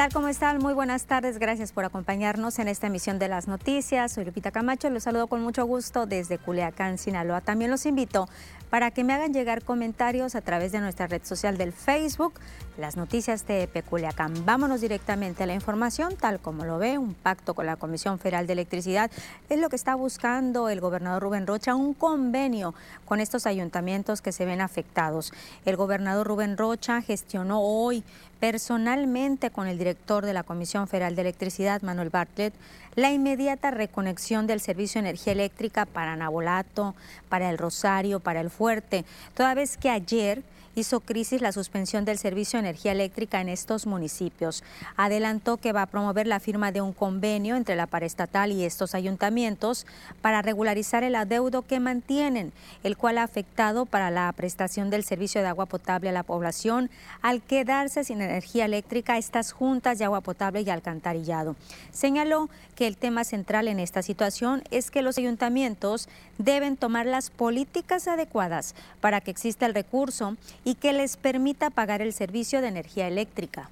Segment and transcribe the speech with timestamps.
[0.00, 0.14] tal?
[0.14, 0.60] ¿Cómo están?
[0.60, 1.38] Muy buenas tardes.
[1.38, 4.12] Gracias por acompañarnos en esta emisión de las noticias.
[4.12, 4.88] Soy Lupita Camacho.
[4.88, 7.42] Los saludo con mucho gusto desde Culiacán, Sinaloa.
[7.42, 8.26] También los invito
[8.70, 12.32] para que me hagan llegar comentarios a través de nuestra red social del Facebook,
[12.80, 14.46] las noticias de Peculiacán.
[14.46, 18.46] Vámonos directamente a la información, tal como lo ve, un pacto con la Comisión Federal
[18.46, 19.10] de Electricidad
[19.48, 24.32] es lo que está buscando el gobernador Rubén Rocha, un convenio con estos ayuntamientos que
[24.32, 25.32] se ven afectados.
[25.64, 28.02] El gobernador Rubén Rocha gestionó hoy
[28.40, 32.54] personalmente con el director de la Comisión Federal de Electricidad, Manuel Bartlett,
[32.96, 36.94] la inmediata reconexión del servicio de energía eléctrica para Nabolato,
[37.28, 39.04] para el Rosario, para el Fuerte,
[39.34, 40.42] toda vez que ayer
[40.74, 44.62] hizo crisis la suspensión del servicio de energía eléctrica en estos municipios.
[44.96, 48.94] Adelantó que va a promover la firma de un convenio entre la paraestatal y estos
[48.94, 49.86] ayuntamientos
[50.22, 52.52] para regularizar el adeudo que mantienen,
[52.82, 56.90] el cual ha afectado para la prestación del servicio de agua potable a la población
[57.22, 61.56] al quedarse sin energía eléctrica estas juntas de agua potable y alcantarillado.
[61.92, 66.08] Señaló que el tema central en esta situación es que los ayuntamientos
[66.44, 72.00] deben tomar las políticas adecuadas para que exista el recurso y que les permita pagar
[72.02, 73.70] el servicio de energía eléctrica.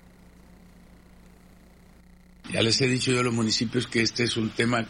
[2.53, 4.87] Ya les he dicho yo a los municipios que este es un tema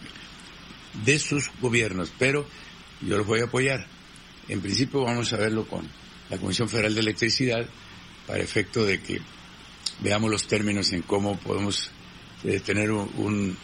[1.05, 2.47] de sus gobiernos, pero
[3.01, 3.87] yo los voy a apoyar.
[4.49, 5.89] En principio vamos a verlo con
[6.31, 7.67] la Comisión Federal de Electricidad
[8.27, 9.21] para efecto de que
[10.01, 11.91] veamos los términos en cómo podemos
[12.45, 13.57] eh, tener un,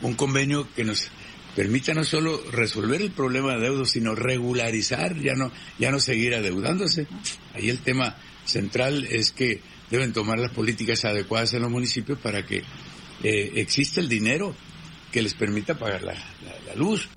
[0.00, 1.10] un convenio que nos
[1.54, 6.34] permita no solo resolver el problema de deudos, sino regularizar, ya no, ya no seguir
[6.34, 7.06] adeudándose.
[7.54, 12.44] Ahí el tema central es que deben tomar las políticas adecuadas en los municipios para
[12.44, 12.62] que
[13.22, 14.54] eh, exista el dinero
[15.12, 16.14] que les permita pagar la
[16.76, 17.08] luz.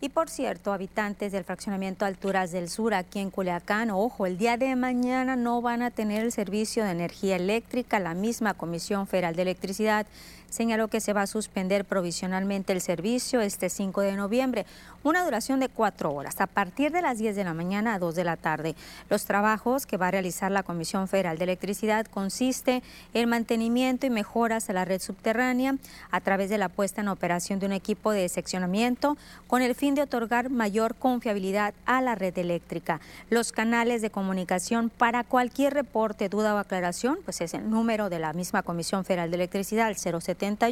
[0.00, 4.56] Y por cierto, habitantes del fraccionamiento Alturas del Sur aquí en Culiacán, ojo, el día
[4.56, 7.98] de mañana no van a tener el servicio de energía eléctrica.
[7.98, 10.06] La misma Comisión Federal de Electricidad
[10.50, 14.66] señaló que se va a suspender provisionalmente el servicio este 5 de noviembre,
[15.02, 18.14] una duración de cuatro horas, a partir de las 10 de la mañana a 2
[18.14, 18.74] de la tarde.
[19.10, 22.82] Los trabajos que va a realizar la Comisión Federal de Electricidad consiste
[23.14, 25.76] en mantenimiento y mejoras a la red subterránea
[26.10, 29.87] a través de la puesta en operación de un equipo de seccionamiento con el fin
[29.94, 33.00] de otorgar mayor confiabilidad a la red eléctrica.
[33.30, 38.18] Los canales de comunicación para cualquier reporte, duda o aclaración, pues es el número de
[38.18, 40.68] la misma Comisión Federal de Electricidad, el 070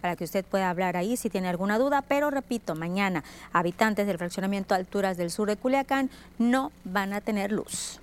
[0.00, 2.02] para que usted pueda hablar ahí si tiene alguna duda.
[2.02, 7.52] Pero repito, mañana habitantes del fraccionamiento Alturas del Sur de Culiacán no van a tener
[7.52, 8.00] luz.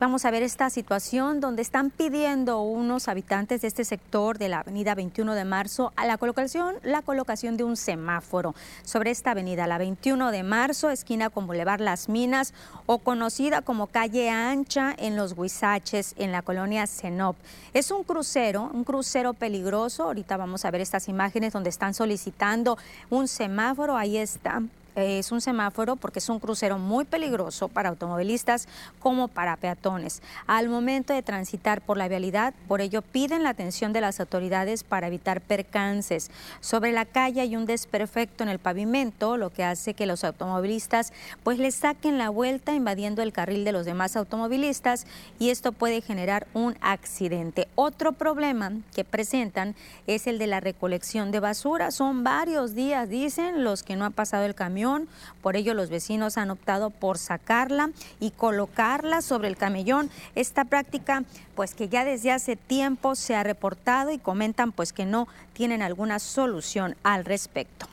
[0.00, 4.60] Vamos a ver esta situación donde están pidiendo unos habitantes de este sector de la
[4.60, 9.66] avenida 21 de marzo a la colocación, la colocación de un semáforo sobre esta avenida,
[9.66, 12.54] la 21 de marzo, esquina con Boulevard Las Minas
[12.86, 17.36] o conocida como calle ancha en los Huizaches, en la colonia Cenop.
[17.74, 20.04] Es un crucero, un crucero peligroso.
[20.04, 22.78] Ahorita vamos a ver estas imágenes donde están solicitando
[23.10, 23.98] un semáforo.
[23.98, 24.62] Ahí está
[25.00, 28.68] es un semáforo porque es un crucero muy peligroso para automovilistas
[28.98, 30.22] como para peatones.
[30.46, 34.84] Al momento de transitar por la vialidad, por ello piden la atención de las autoridades
[34.84, 36.30] para evitar percances.
[36.60, 41.12] Sobre la calle hay un desperfecto en el pavimento, lo que hace que los automovilistas
[41.42, 45.06] pues les saquen la vuelta invadiendo el carril de los demás automovilistas
[45.38, 47.68] y esto puede generar un accidente.
[47.74, 49.74] Otro problema que presentan
[50.06, 51.90] es el de la recolección de basura.
[51.90, 54.89] Son varios días, dicen, los que no ha pasado el camión
[55.42, 60.10] por ello los vecinos han optado por sacarla y colocarla sobre el camellón.
[60.34, 61.24] Esta práctica
[61.54, 65.82] pues que ya desde hace tiempo se ha reportado y comentan pues que no tienen
[65.82, 67.86] alguna solución al respecto.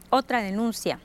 [0.09, 1.00] Otra denuncia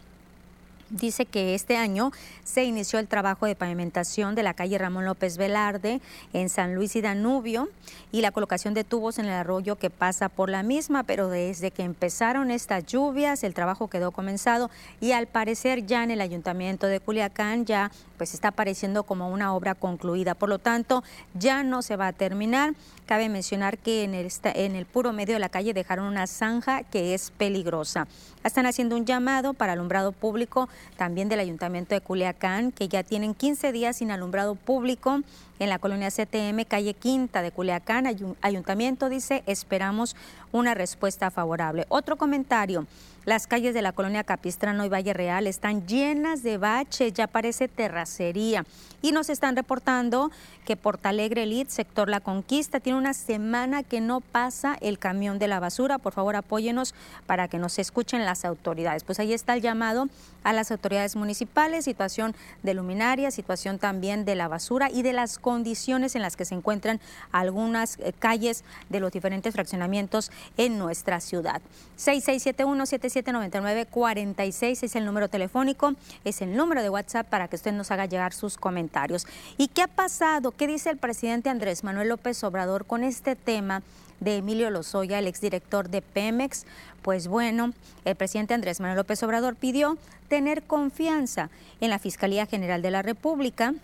[0.94, 2.12] dice que este año
[2.44, 6.00] se inició el trabajo de pavimentación de la calle Ramón López Velarde
[6.32, 7.68] en San Luis y Danubio
[8.12, 11.70] y la colocación de tubos en el arroyo que pasa por la misma, pero desde
[11.70, 14.70] que empezaron estas lluvias el trabajo quedó comenzado
[15.00, 19.54] y al parecer ya en el ayuntamiento de Culiacán ya pues está pareciendo como una
[19.54, 20.34] obra concluida.
[20.34, 21.02] Por lo tanto,
[21.34, 22.74] ya no se va a terminar.
[23.06, 26.84] Cabe mencionar que en el, en el puro medio de la calle dejaron una zanja
[26.84, 28.06] que es peligrosa.
[28.44, 33.34] Están haciendo un llamado para alumbrado público también del Ayuntamiento de Culiacán, que ya tienen
[33.34, 35.20] 15 días sin alumbrado público
[35.58, 38.06] en la colonia CTM, calle Quinta de Culiacán.
[38.40, 40.16] Ayuntamiento dice, esperamos
[40.52, 41.86] una respuesta favorable.
[41.88, 42.86] Otro comentario.
[43.24, 47.68] Las calles de la colonia Capistrano y Valle Real están llenas de baches, ya parece
[47.68, 48.66] terracería.
[49.00, 50.30] Y nos están reportando
[50.66, 55.48] que Portalegre Elite, sector La Conquista, tiene una semana que no pasa el camión de
[55.48, 55.98] la basura.
[55.98, 56.94] Por favor, apóyenos
[57.26, 59.04] para que nos escuchen las autoridades.
[59.04, 60.08] Pues ahí está el llamado
[60.42, 65.38] a las autoridades municipales, situación de luminaria, situación también de la basura y de las
[65.38, 67.00] condiciones en las que se encuentran
[67.32, 71.62] algunas eh, calles de los diferentes fraccionamientos en nuestra ciudad.
[71.96, 72.86] 6671
[73.22, 75.94] 46 es el número telefónico,
[76.24, 79.26] es el número de WhatsApp para que usted nos haga llegar sus comentarios.
[79.56, 80.50] ¿Y qué ha pasado?
[80.50, 83.82] ¿Qué dice el presidente Andrés Manuel López Obrador con este tema?
[84.20, 86.64] de Emilio Lozoya, el exdirector de Pemex.
[87.02, 87.72] Pues bueno,
[88.04, 91.50] el presidente Andrés Manuel López Obrador pidió tener confianza
[91.80, 93.74] en la Fiscalía General de la República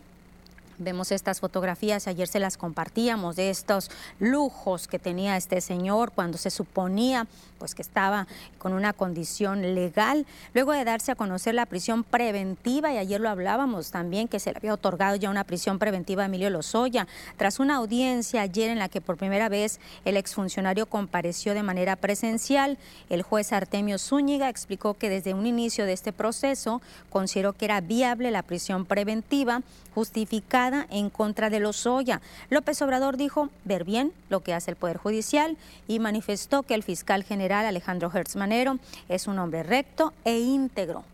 [0.82, 6.38] Vemos estas fotografías, ayer se las compartíamos, de estos lujos que tenía este señor cuando
[6.38, 7.27] se suponía
[7.59, 10.25] pues que estaba con una condición legal.
[10.55, 14.50] Luego de darse a conocer la prisión preventiva, y ayer lo hablábamos también, que se
[14.50, 17.06] le había otorgado ya una prisión preventiva a Emilio Lozoya,
[17.37, 21.97] tras una audiencia ayer en la que por primera vez el exfuncionario compareció de manera
[21.97, 22.79] presencial,
[23.11, 26.81] el juez Artemio Zúñiga explicó que desde un inicio de este proceso
[27.11, 29.61] consideró que era viable la prisión preventiva
[29.94, 32.20] justificada en contra de Lozoya.
[32.49, 35.56] López Obrador dijo ver bien lo que hace el Poder Judicial
[35.88, 38.78] y manifestó que el fiscal general Alejandro Hertz Manero
[39.08, 41.05] es un hombre recto e íntegro.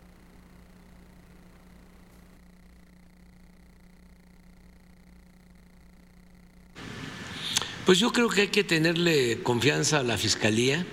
[7.86, 10.84] Pues yo creo que hay que tenerle confianza a la Fiscalía.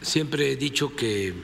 [0.00, 1.34] Siempre he dicho que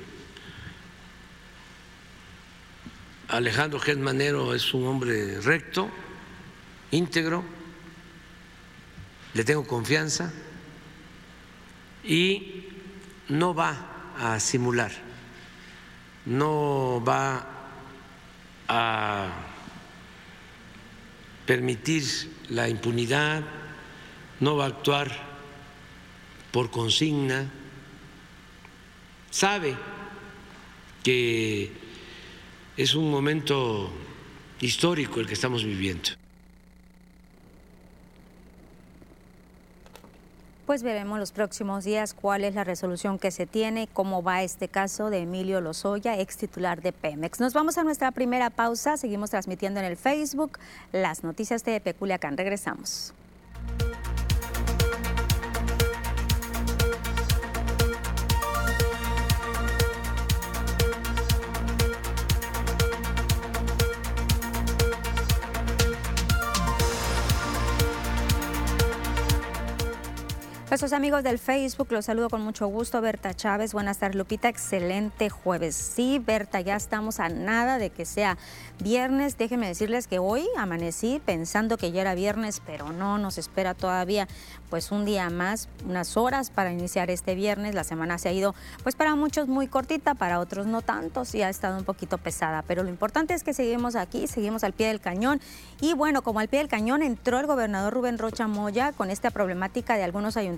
[3.29, 5.91] Alejandro Manero es un hombre recto,
[6.91, 7.45] íntegro,
[9.35, 10.33] le tengo confianza
[12.03, 12.65] y
[13.29, 14.93] no va a simular,
[16.25, 17.47] no va
[18.67, 19.29] a
[21.45, 22.05] permitir
[22.49, 23.45] la impunidad,
[24.41, 25.11] no va a actuar
[26.51, 27.51] por consigna,
[29.31, 29.77] sabe
[31.03, 31.88] que
[32.79, 33.91] es un momento
[34.61, 36.11] histórico el que estamos viviendo.
[40.65, 44.69] Pues veremos los próximos días cuál es la resolución que se tiene, cómo va este
[44.69, 47.41] caso de Emilio Lozoya, ex titular de Pemex.
[47.41, 50.61] Nos vamos a nuestra primera pausa, seguimos transmitiendo en el Facebook
[50.93, 52.37] las noticias de Peculiacán.
[52.37, 53.13] Regresamos.
[70.71, 73.01] Nuestros amigos del Facebook, los saludo con mucho gusto.
[73.01, 74.51] Berta Chávez, buenas tardes, Lupita.
[74.51, 75.75] Excelente jueves.
[75.75, 78.37] Sí, Berta, ya estamos a nada de que sea
[78.79, 79.39] viernes.
[79.39, 84.29] Déjenme decirles que hoy amanecí pensando que ya era viernes, pero no, nos espera todavía
[84.69, 87.75] pues un día más, unas horas para iniciar este viernes.
[87.75, 91.41] La semana se ha ido, pues para muchos muy cortita, para otros no tanto, sí
[91.41, 92.63] ha estado un poquito pesada.
[92.69, 95.41] Pero lo importante es que seguimos aquí, seguimos al pie del cañón.
[95.81, 99.31] Y bueno, como al pie del cañón entró el gobernador Rubén Rocha Moya con esta
[99.31, 100.58] problemática de algunos ayuntamientos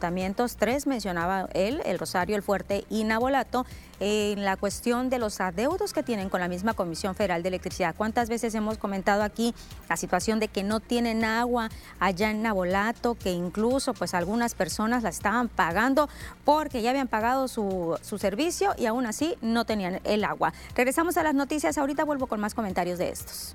[0.57, 3.67] tres mencionaba él, el Rosario, el Fuerte y Nabolato,
[4.01, 7.95] en la cuestión de los adeudos que tienen con la misma Comisión Federal de Electricidad.
[7.95, 9.55] ¿Cuántas veces hemos comentado aquí
[9.89, 15.03] la situación de que no tienen agua allá en Nabolato, que incluso pues algunas personas
[15.03, 16.09] la estaban pagando
[16.45, 20.53] porque ya habían pagado su servicio y aún así no tenían el agua?
[20.75, 23.55] Regresamos a las noticias, ahorita vuelvo con más comentarios de estos.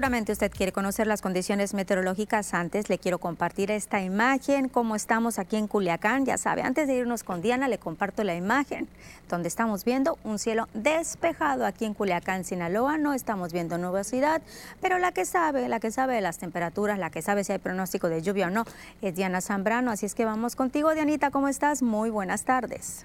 [0.00, 2.54] Seguramente usted quiere conocer las condiciones meteorológicas.
[2.54, 6.24] Antes le quiero compartir esta imagen, cómo estamos aquí en Culiacán.
[6.24, 8.88] Ya sabe, antes de irnos con Diana, le comparto la imagen
[9.28, 12.96] donde estamos viendo un cielo despejado aquí en Culiacán, Sinaloa.
[12.96, 14.40] No estamos viendo nubosidad,
[14.80, 17.58] pero la que sabe, la que sabe de las temperaturas, la que sabe si hay
[17.58, 18.64] pronóstico de lluvia o no,
[19.02, 19.90] es Diana Zambrano.
[19.90, 21.30] Así es que vamos contigo, Dianita.
[21.30, 21.82] ¿Cómo estás?
[21.82, 23.04] Muy buenas tardes.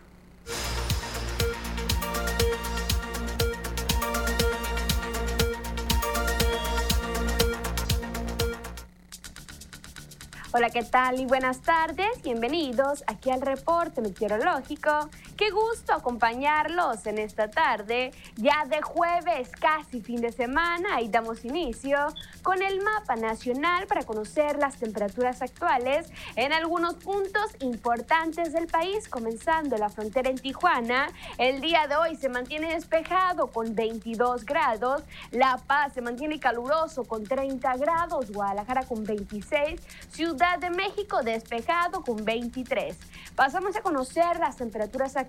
[10.57, 11.19] Hola, ¿qué tal?
[11.19, 12.21] Y buenas tardes.
[12.23, 15.09] Bienvenidos aquí al reporte meteorológico.
[15.37, 21.43] Qué gusto acompañarlos en esta tarde, ya de jueves, casi fin de semana, y damos
[21.43, 21.97] inicio
[22.41, 29.09] con el mapa nacional para conocer las temperaturas actuales en algunos puntos importantes del país,
[29.09, 31.09] comenzando la frontera en Tijuana.
[31.37, 37.03] El día de hoy se mantiene despejado con 22 grados, La Paz se mantiene caluroso
[37.03, 42.97] con 30 grados, Guadalajara con 26, Ciudad de México despejado con 23.
[43.35, 45.24] Pasamos a conocer las temperaturas actuales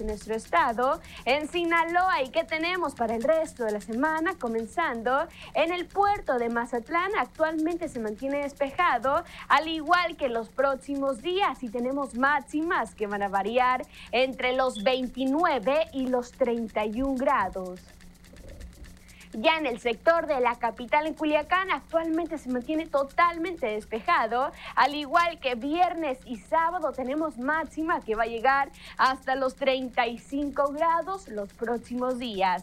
[0.00, 1.00] en nuestro estado.
[1.24, 4.34] En Sinaloa, ¿y qué tenemos para el resto de la semana?
[4.38, 11.20] Comenzando en el puerto de Mazatlán, actualmente se mantiene despejado, al igual que los próximos
[11.20, 17.80] días, y tenemos máximas que van a variar entre los 29 y los 31 grados.
[19.36, 24.94] Ya en el sector de la capital en Culiacán actualmente se mantiene totalmente despejado, al
[24.94, 31.26] igual que viernes y sábado tenemos máxima que va a llegar hasta los 35 grados
[31.26, 32.62] los próximos días.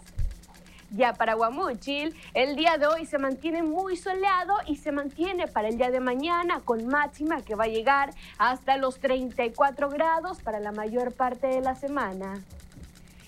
[0.91, 5.67] Ya para Guamuchil, el día de hoy se mantiene muy soleado y se mantiene para
[5.67, 10.61] el día de mañana con máxima que va a llegar hasta los 34 grados para
[10.61, 12.41] la mayor parte de la semana.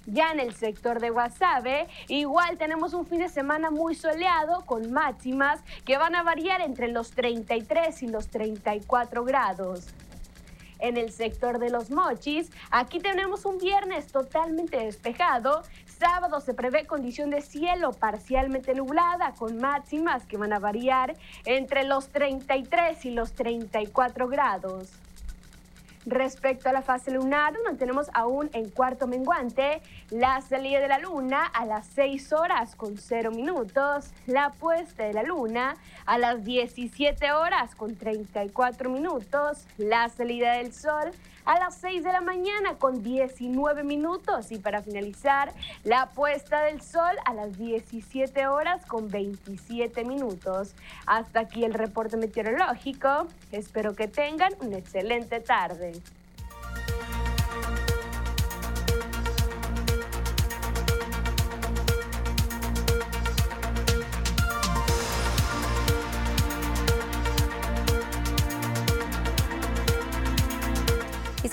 [0.05, 4.91] Ya en el sector de Guasave, igual tenemos un fin de semana muy soleado con
[4.91, 9.88] máximas que van a variar entre los 33 y los 34 grados.
[10.79, 15.63] En el sector de los mochis, aquí tenemos un viernes totalmente despejado.
[15.86, 21.86] Sábado se prevé condición de cielo parcialmente nublada con máximas que van a variar entre
[21.86, 24.91] los 33 y los 34 grados.
[26.05, 31.45] Respecto a la fase lunar, mantenemos aún en cuarto menguante la salida de la luna
[31.45, 37.31] a las 6 horas con 0 minutos, la puesta de la luna a las 17
[37.31, 41.12] horas con 34 minutos, la salida del sol
[41.45, 46.81] a las 6 de la mañana con 19 minutos y para finalizar la puesta del
[46.81, 50.73] sol a las 17 horas con 27 minutos.
[51.05, 53.27] Hasta aquí el reporte meteorológico.
[53.51, 55.93] Espero que tengan una excelente tarde.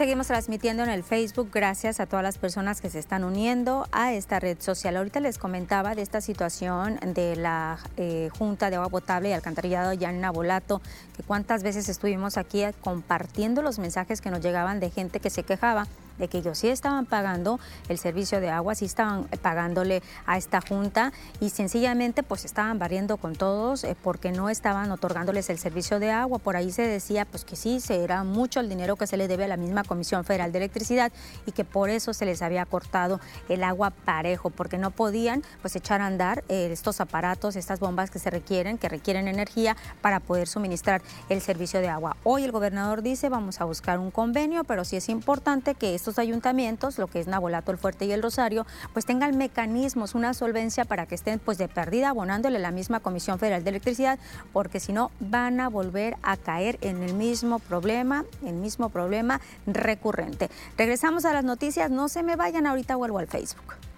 [0.00, 4.14] Seguimos transmitiendo en el Facebook gracias a todas las personas que se están uniendo a
[4.14, 4.96] esta red social.
[4.96, 9.92] Ahorita les comentaba de esta situación de la eh, Junta de Agua Potable y Alcantarillado
[9.92, 10.22] ya en
[11.14, 15.42] que cuántas veces estuvimos aquí compartiendo los mensajes que nos llegaban de gente que se
[15.42, 15.86] quejaba
[16.20, 17.58] de que ellos sí estaban pagando
[17.88, 23.16] el servicio de agua, sí estaban pagándole a esta junta y sencillamente pues estaban barriendo
[23.16, 26.38] con todos eh, porque no estaban otorgándoles el servicio de agua.
[26.38, 29.44] Por ahí se decía pues que sí, era mucho el dinero que se le debe
[29.44, 31.10] a la misma Comisión Federal de Electricidad
[31.46, 35.74] y que por eso se les había cortado el agua parejo, porque no podían pues
[35.76, 40.20] echar a andar eh, estos aparatos, estas bombas que se requieren, que requieren energía para
[40.20, 42.16] poder suministrar el servicio de agua.
[42.24, 46.09] Hoy el gobernador dice vamos a buscar un convenio, pero sí es importante que estos
[46.18, 50.84] ayuntamientos, lo que es Nabolato, el Fuerte y el Rosario, pues tengan mecanismos, una solvencia
[50.84, 54.18] para que estén pues de perdida abonándole la misma Comisión Federal de Electricidad,
[54.52, 59.40] porque si no van a volver a caer en el mismo problema, el mismo problema
[59.66, 60.50] recurrente.
[60.76, 63.89] Regresamos a las noticias, no se me vayan, ahorita vuelvo al Facebook.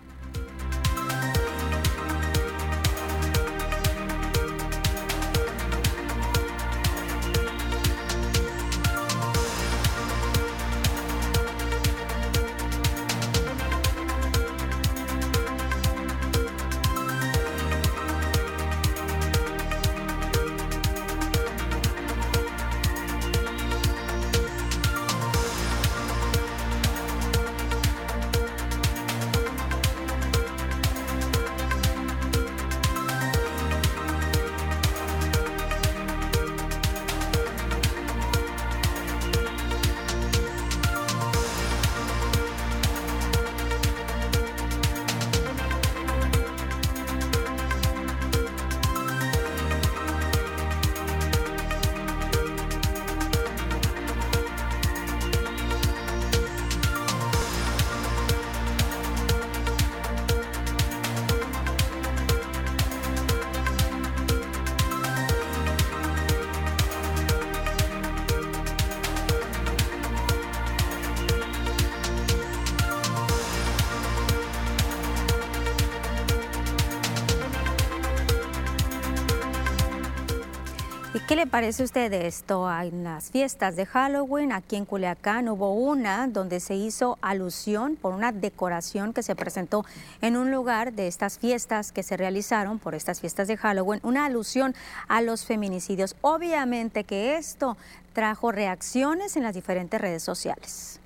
[81.33, 82.69] ¿Qué le parece a usted esto?
[82.69, 88.13] Hay las fiestas de Halloween, aquí en Culiacán hubo una donde se hizo alusión por
[88.13, 89.87] una decoración que se presentó
[90.21, 94.27] en un lugar de estas fiestas que se realizaron por estas fiestas de Halloween, una
[94.27, 94.75] alusión
[95.09, 96.17] a los feminicidios.
[96.21, 97.79] Obviamente que esto
[98.13, 101.01] trajo reacciones en las diferentes redes sociales.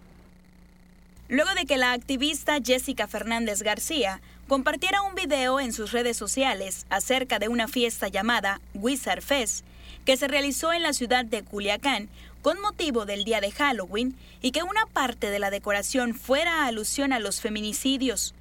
[1.28, 6.84] Luego de que la activista Jessica Fernández García compartiera un video en sus redes sociales
[6.90, 9.64] acerca de una fiesta llamada Wizard Fest,
[10.06, 12.08] que se realizó en la ciudad de Culiacán
[12.40, 17.12] con motivo del día de Halloween y que una parte de la decoración fuera alusión
[17.12, 18.32] a los feminicidios.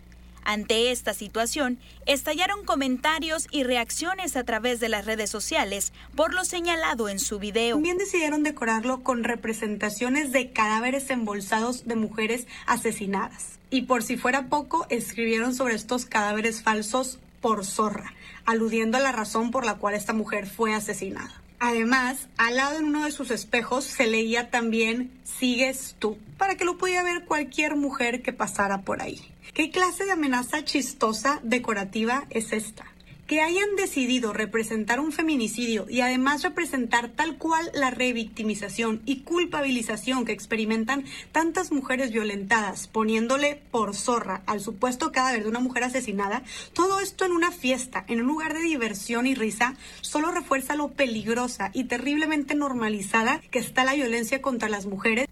[0.44, 6.46] Ante esta situación, estallaron comentarios y reacciones a través de las redes sociales por lo
[6.46, 7.78] señalado en su video.
[7.78, 13.58] También decidieron decorarlo con representaciones de cadáveres embolsados de mujeres asesinadas.
[13.72, 18.14] Y por si fuera poco, escribieron sobre estos cadáveres falsos por zorra,
[18.46, 21.42] aludiendo a la razón por la cual esta mujer fue asesinada.
[21.68, 26.64] Además, al lado en uno de sus espejos se leía también Sigues tú, para que
[26.64, 29.20] lo pudiera ver cualquier mujer que pasara por ahí.
[29.56, 32.86] ¿Qué clase de amenaza chistosa decorativa es esta?
[33.28, 40.26] Que hayan decidido representar un feminicidio y además representar tal cual la revictimización y culpabilización
[40.26, 46.44] que experimentan tantas mujeres violentadas, poniéndole por zorra al supuesto cadáver de una mujer asesinada,
[46.74, 50.90] todo esto en una fiesta, en un lugar de diversión y risa, solo refuerza lo
[50.90, 55.28] peligrosa y terriblemente normalizada que está la violencia contra las mujeres.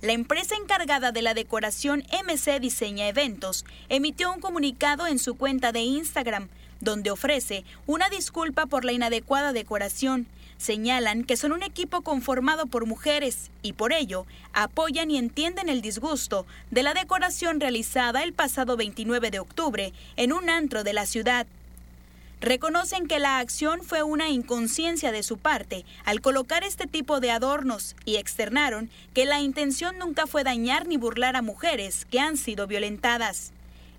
[0.00, 5.72] La empresa encargada de la decoración MC Diseña Eventos emitió un comunicado en su cuenta
[5.72, 6.48] de Instagram
[6.80, 10.26] donde ofrece una disculpa por la inadecuada decoración.
[10.58, 15.82] Señalan que son un equipo conformado por mujeres y por ello apoyan y entienden el
[15.82, 21.06] disgusto de la decoración realizada el pasado 29 de octubre en un antro de la
[21.06, 21.46] ciudad.
[22.40, 27.32] Reconocen que la acción fue una inconsciencia de su parte al colocar este tipo de
[27.32, 32.36] adornos y externaron que la intención nunca fue dañar ni burlar a mujeres que han
[32.36, 33.52] sido violentadas.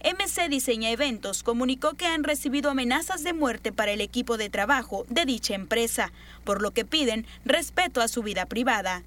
[0.04, 5.06] MC Diseña Eventos comunicó que han recibido amenazas de muerte para el equipo de trabajo
[5.10, 6.14] de dicha empresa,
[6.46, 9.04] por lo que piden respeto a su vida privada.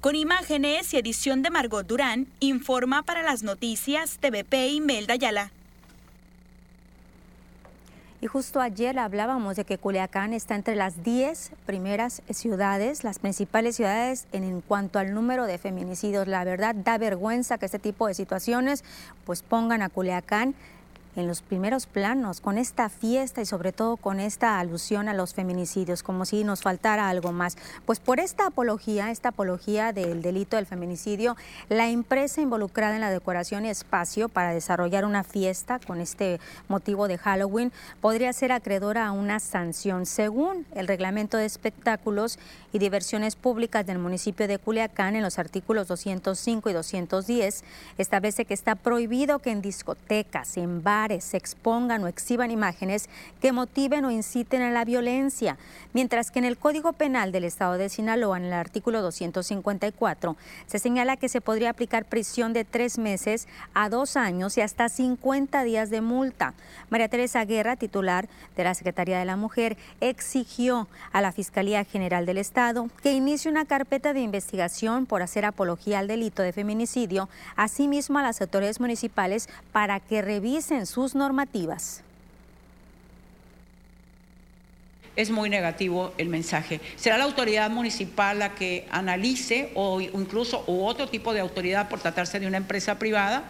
[0.00, 5.50] Con imágenes y edición de Margot Durán, informa para las noticias TVP y Melda Yala.
[8.26, 13.76] Y justo ayer hablábamos de que Culiacán está entre las 10 primeras ciudades, las principales
[13.76, 16.26] ciudades en, cuanto al número de feminicidios.
[16.26, 18.82] La verdad da vergüenza que este tipo de situaciones
[19.24, 20.56] pues pongan a Culiacán
[21.16, 25.34] en los primeros planos con esta fiesta y sobre todo con esta alusión a los
[25.34, 27.56] feminicidios, como si nos faltara algo más.
[27.84, 31.36] Pues por esta apología, esta apología del delito del feminicidio,
[31.68, 37.08] la empresa involucrada en la decoración y espacio para desarrollar una fiesta con este motivo
[37.08, 40.06] de Halloween podría ser acreedora a una sanción.
[40.06, 42.38] Según el reglamento de espectáculos
[42.72, 47.64] y diversiones públicas del municipio de Culiacán, en los artículos 205 y 210,
[47.98, 53.08] establece que está prohibido que en discotecas, en bares, se expongan o exhiban imágenes
[53.40, 55.56] que motiven o inciten a la violencia,
[55.92, 60.78] mientras que en el Código Penal del Estado de Sinaloa, en el artículo 254, se
[60.78, 65.62] señala que se podría aplicar prisión de tres meses a dos años y hasta 50
[65.64, 66.54] días de multa.
[66.90, 72.26] María Teresa Guerra, titular de la Secretaría de la Mujer, exigió a la Fiscalía General
[72.26, 77.28] del Estado que inicie una carpeta de investigación por hacer apología al delito de feminicidio,
[77.54, 82.00] asimismo a las autoridades municipales para que revisen sus normativas.
[85.14, 86.78] es muy negativo el mensaje.
[86.96, 92.00] Será la autoridad municipal la que analice o incluso u otro tipo de autoridad por
[92.00, 93.44] tratarse de una empresa privada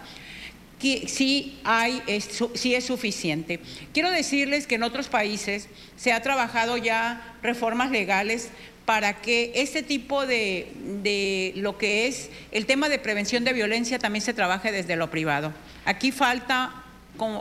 [0.80, 2.28] que sí, hay, es,
[2.64, 3.60] es suficiente.
[3.92, 8.50] Quiero decirles que en otros países se ha trabajado ya reformas legales
[8.84, 13.98] para que este tipo de, de, lo que es el tema de prevención de violencia
[13.98, 15.52] también se trabaje desde lo privado.
[15.84, 16.84] Aquí falta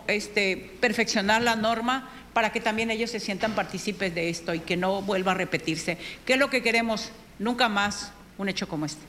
[0.08, 4.76] este, perfeccionar la norma para que también ellos se sientan partícipes de esto y que
[4.78, 5.98] no vuelva a repetirse.
[6.26, 7.12] ¿Qué es lo que queremos?
[7.40, 9.06] Nunca más un hecho como este.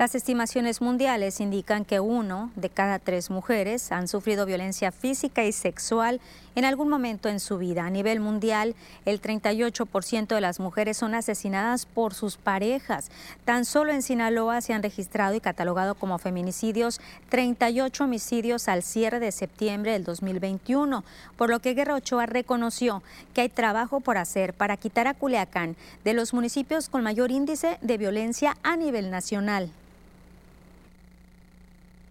[0.00, 5.52] Las estimaciones mundiales indican que uno de cada tres mujeres han sufrido violencia física y
[5.52, 6.22] sexual
[6.54, 7.84] en algún momento en su vida.
[7.84, 13.10] A nivel mundial, el 38% de las mujeres son asesinadas por sus parejas.
[13.44, 19.20] Tan solo en Sinaloa se han registrado y catalogado como feminicidios 38 homicidios al cierre
[19.20, 21.04] de septiembre del 2021,
[21.36, 23.02] por lo que Guerra Ochoa reconoció
[23.34, 27.78] que hay trabajo por hacer para quitar a Culiacán de los municipios con mayor índice
[27.80, 29.70] de violencia a nivel nacional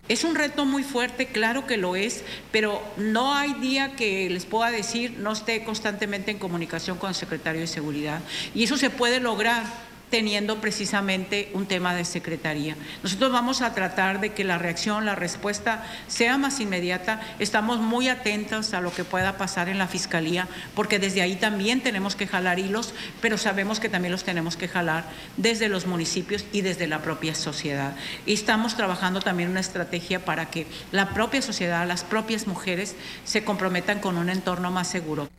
[0.09, 4.43] Es un reto muy fuerte, claro que lo es, pero no hay día que les
[4.45, 8.21] pueda decir no esté constantemente en comunicación con el secretario de Seguridad.
[8.55, 12.75] Y eso se puede lograr teniendo precisamente un tema de secretaría.
[13.03, 17.21] Nosotros vamos a tratar de que la reacción, la respuesta sea más inmediata.
[17.39, 21.81] Estamos muy atentos a lo que pueda pasar en la Fiscalía, porque desde ahí también
[21.81, 25.05] tenemos que jalar hilos, pero sabemos que también los tenemos que jalar
[25.37, 27.95] desde los municipios y desde la propia sociedad.
[28.25, 32.95] Y estamos trabajando también una estrategia para que la propia sociedad, las propias mujeres
[33.25, 35.29] se comprometan con un entorno más seguro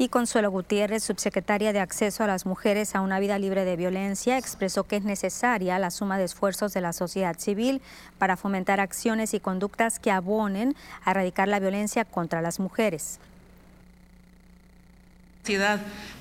[0.00, 4.38] y Consuelo Gutiérrez, subsecretaria de Acceso a las Mujeres a una vida libre de violencia,
[4.38, 7.82] expresó que es necesaria la suma de esfuerzos de la sociedad civil
[8.16, 13.20] para fomentar acciones y conductas que abonen a erradicar la violencia contra las mujeres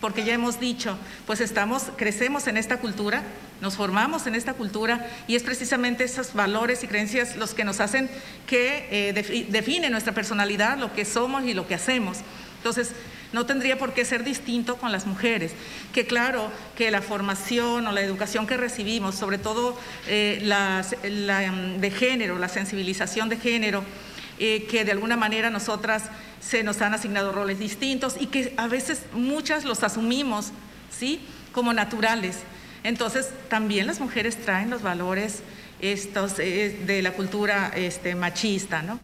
[0.02, 3.24] porque ya hemos dicho, pues estamos, crecemos en esta cultura,
[3.62, 7.80] nos formamos en esta cultura y es precisamente esos valores y creencias los que nos
[7.80, 8.10] hacen
[8.48, 12.20] que eh, define nuestra personalidad, lo que somos y lo que hacemos.
[12.60, 12.92] Entonces,
[13.32, 15.54] no tendría por qué ser distinto con las mujeres.
[15.94, 21.80] Que claro que la formación o la educación que recibimos, sobre todo eh, la, mm,
[21.80, 23.84] de género, la sensibilización de género,
[24.40, 26.04] eh, que de alguna manera nosotras
[26.40, 30.52] se nos han asignado roles distintos y que a veces muchas los asumimos,
[30.90, 31.22] ¿sí?
[31.52, 32.38] Como naturales.
[32.84, 35.44] Entonces, también las mujeres traen los valores
[35.82, 39.00] estos, eh, de la cultura este, machista, ¿no?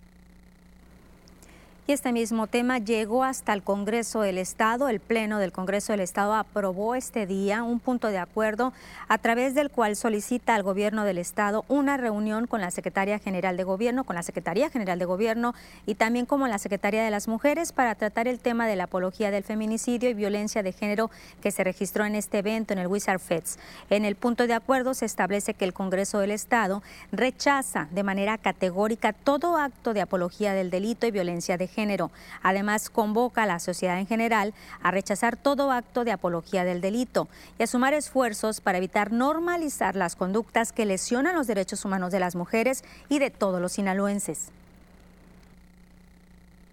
[1.88, 4.90] Y este mismo tema llegó hasta el Congreso del Estado.
[4.90, 8.74] El Pleno del Congreso del Estado aprobó este día un punto de acuerdo
[9.08, 13.56] a través del cual solicita al Gobierno del Estado una reunión con la Secretaría General
[13.56, 15.54] de Gobierno, con la Secretaría General de Gobierno
[15.86, 19.30] y también como la Secretaría de las Mujeres para tratar el tema de la apología
[19.30, 23.20] del feminicidio y violencia de género que se registró en este evento en el Wizard
[23.20, 23.60] Feds.
[23.92, 28.40] En el punto de acuerdo se establece que el Congreso del Estado rechaza de manera
[28.40, 32.10] categórica todo acto de apología del delito y violencia de género género.
[32.42, 37.28] Además, convoca a la sociedad en general a rechazar todo acto de apología del delito
[37.60, 42.20] y a sumar esfuerzos para evitar normalizar las conductas que lesionan los derechos humanos de
[42.20, 44.50] las mujeres y de todos los sinaloenses.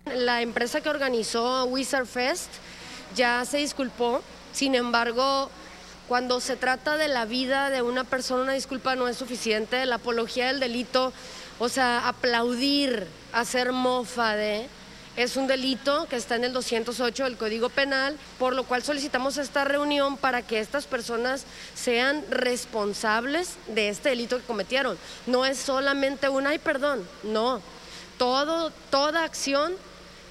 [0.06, 2.50] La empresa que organizó Wizard Fest
[3.14, 4.20] ya se disculpó,
[4.52, 5.50] sin embargo,
[6.08, 9.86] cuando se trata de la vida de una persona, una disculpa no es suficiente.
[9.86, 11.12] La apología del delito,
[11.58, 14.68] o sea, aplaudir, hacer mofa de
[15.16, 19.36] es un delito que está en el 208 del Código Penal, por lo cual solicitamos
[19.36, 21.44] esta reunión para que estas personas
[21.74, 24.96] sean responsables de este delito que cometieron.
[25.26, 27.60] No es solamente un, ay, perdón, no.
[28.16, 29.74] Todo, toda acción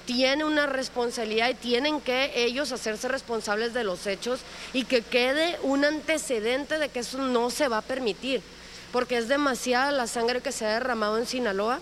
[0.04, 4.40] tiene una responsabilidad y tienen que ellos hacerse responsables de los hechos
[4.72, 8.42] y que quede un antecedente de que eso no se va a permitir,
[8.90, 11.78] porque es demasiada la sangre que se ha derramado en Sinaloa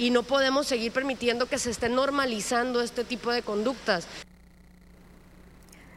[0.00, 4.08] y no podemos seguir permitiendo que se esté normalizando este tipo de conductas.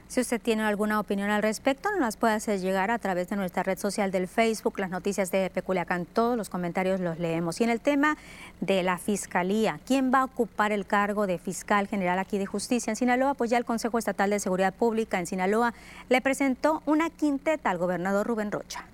[0.10, 3.38] Si usted tiene alguna opinión al respecto, nos las puede hacer llegar a través de
[3.38, 7.62] nuestra red social del Facebook, las noticias de Peculiacán, todos los comentarios los leemos.
[7.62, 8.18] Y en el tema
[8.60, 12.92] de la Fiscalía, ¿quién va a ocupar el cargo de fiscal general aquí de justicia
[12.92, 13.36] en Sinaloa?
[13.36, 15.74] Pues ya el Consejo Estatal de Seguridad Pública en Sinaloa
[16.10, 18.86] le presentó una quinteta al gobernador Rubén Rocha.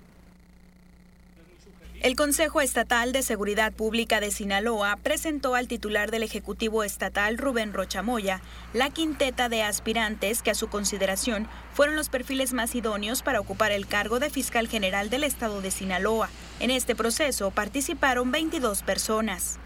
[2.00, 7.74] El Consejo Estatal de Seguridad Pública de Sinaloa presentó al titular del Ejecutivo Estatal, Rubén
[7.74, 8.40] Rochamoya,
[8.72, 13.70] la quinteta de aspirantes que a su consideración fueron los perfiles más idóneos para ocupar
[13.70, 16.30] el cargo de fiscal general del Estado de Sinaloa.
[16.58, 19.58] En este proceso participaron 22 personas.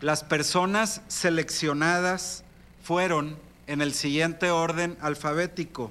[0.00, 2.42] Las personas seleccionadas
[2.82, 5.90] fueron en el siguiente orden alfabético.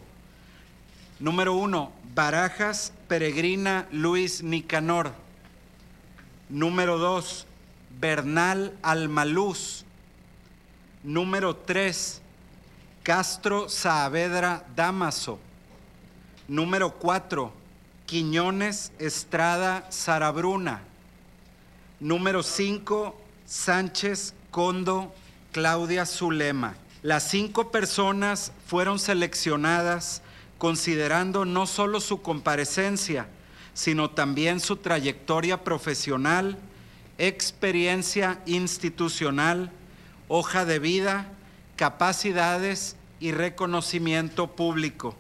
[1.20, 5.14] Número uno, Barajas Peregrina Luis Nicanor.
[6.52, 7.48] Número dos,
[7.98, 9.86] Bernal Almaluz.
[11.02, 12.22] Número tres,
[13.04, 15.40] Castro Saavedra Damaso.
[16.50, 17.54] Número cuatro,
[18.06, 20.82] Quiñones Estrada Sarabruna.
[22.02, 25.16] Número cinco, Sánchez Condo
[25.54, 26.76] Claudia Zulema.
[27.02, 30.22] Las cinco personas fueron seleccionadas
[30.58, 33.28] considerando no solo su comparecencia,
[33.74, 36.58] sino también su trayectoria profesional,
[37.18, 39.72] experiencia institucional,
[40.28, 41.30] hoja de vida,
[41.76, 45.16] capacidades y reconocimiento público.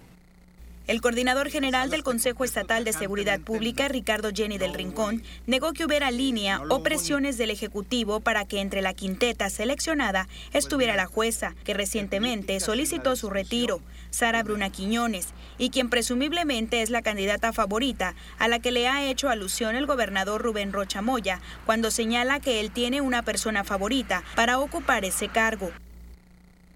[0.91, 5.86] El coordinador general del Consejo Estatal de Seguridad Pública, Ricardo Jenny del Rincón, negó que
[5.86, 11.56] hubiera línea o presiones del Ejecutivo para que entre la quinteta seleccionada estuviera la jueza,
[11.63, 18.13] que recientemente solicitó su retiro, Sara Bruna Quiñones, y quien presumiblemente es la candidata favorita
[18.38, 22.60] a la que le ha hecho alusión el gobernador Rubén Rocha Moya cuando señala que
[22.60, 25.71] él tiene una persona favorita para ocupar ese cargo.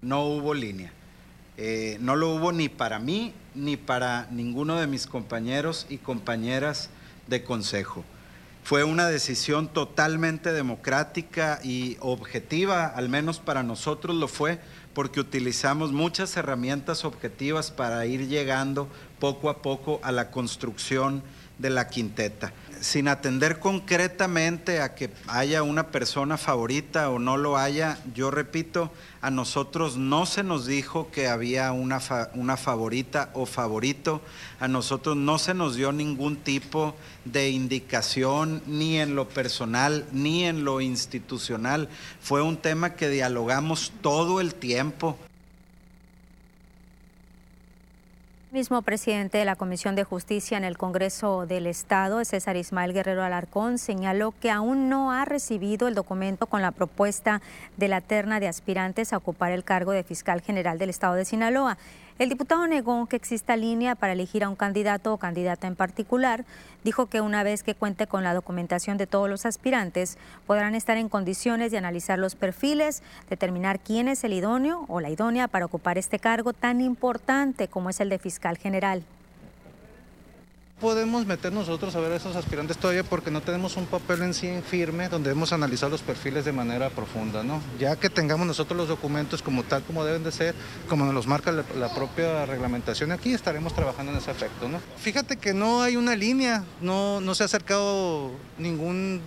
[0.00, 0.95] No hubo línea.
[1.58, 6.90] Eh, no lo hubo ni para mí ni para ninguno de mis compañeros y compañeras
[7.26, 8.04] de consejo.
[8.62, 14.58] Fue una decisión totalmente democrática y objetiva, al menos para nosotros lo fue,
[14.92, 18.88] porque utilizamos muchas herramientas objetivas para ir llegando
[19.20, 21.22] poco a poco a la construcción
[21.58, 27.56] de la quinteta sin atender concretamente a que haya una persona favorita o no lo
[27.56, 32.00] haya, yo repito, a nosotros no se nos dijo que había una,
[32.34, 34.22] una favorita o favorito,
[34.60, 40.44] a nosotros no se nos dio ningún tipo de indicación ni en lo personal ni
[40.44, 41.88] en lo institucional.
[42.20, 45.18] Fue un tema que dialogamos todo el tiempo.
[48.56, 53.22] Mismo presidente de la Comisión de Justicia en el Congreso del Estado, César Ismael Guerrero
[53.22, 57.42] Alarcón, señaló que aún no ha recibido el documento con la propuesta
[57.76, 61.26] de la terna de aspirantes a ocupar el cargo de fiscal general del Estado de
[61.26, 61.76] Sinaloa.
[62.18, 66.46] El diputado negó que exista línea para elegir a un candidato o candidata en particular.
[66.82, 70.96] Dijo que una vez que cuente con la documentación de todos los aspirantes, podrán estar
[70.96, 75.66] en condiciones de analizar los perfiles, determinar quién es el idóneo o la idónea para
[75.66, 79.04] ocupar este cargo tan importante como es el de fiscal general
[80.80, 84.34] podemos meter nosotros a ver a esos aspirantes todavía porque no tenemos un papel en
[84.34, 87.62] sí firme donde hemos analizado los perfiles de manera profunda, ¿no?
[87.78, 90.54] Ya que tengamos nosotros los documentos como tal como deben de ser,
[90.88, 94.78] como nos los marca la, propia reglamentación aquí, estaremos trabajando en ese efecto, ¿no?
[94.98, 99.22] Fíjate que no hay una línea, no, no se ha acercado ningún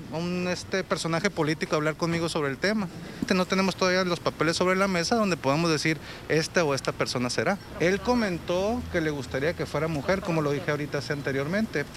[0.50, 2.88] este personaje político a hablar conmigo sobre el tema.
[3.34, 5.98] No tenemos todavía los papeles sobre la mesa donde podamos decir
[6.30, 7.58] esta o esta persona será.
[7.80, 11.39] Él comentó que le gustaría que fuera mujer, como lo dije ahorita hace anterior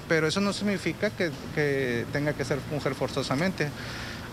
[0.09, 3.69] pero eso no significa que, tenga que ser mujer forzosamente.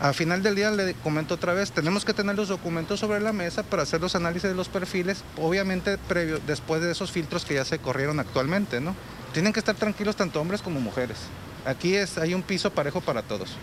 [0.02, 3.34] A final del día le comento otra vez, tenemos que tener los documentos sobre la
[3.34, 7.56] mesa para hacer los análisis de los perfiles, obviamente previo, después de esos filtros que
[7.56, 8.96] ya se corrieron actualmente, ¿no?
[9.34, 11.18] Tienen que estar tranquilos tanto hombres como mujeres.
[11.66, 13.58] Aquí es, hay un piso parejo para todos.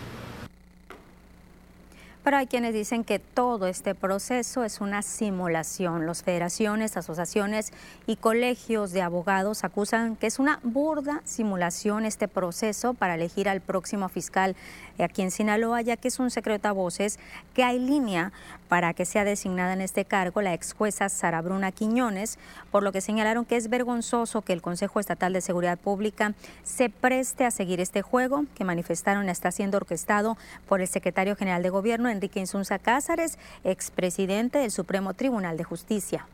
[2.27, 6.05] Pero hay quienes dicen que todo este proceso es una simulación.
[6.05, 7.71] Las federaciones, asociaciones
[8.05, 13.61] y colegios de abogados acusan que es una burda simulación este proceso para elegir al
[13.61, 14.57] próximo fiscal
[15.03, 17.19] aquí en Sinaloa, ya que es un secreto a voces
[17.53, 18.31] que hay línea
[18.67, 22.37] para que sea designada en este cargo la ex jueza Sara Bruna Quiñones,
[22.71, 26.33] por lo que señalaron que es vergonzoso que el Consejo Estatal de Seguridad Pública
[26.63, 31.63] se preste a seguir este juego que manifestaron está siendo orquestado por el secretario general
[31.63, 36.27] de Gobierno, Enrique Insunza Cázares, expresidente del Supremo Tribunal de Justicia.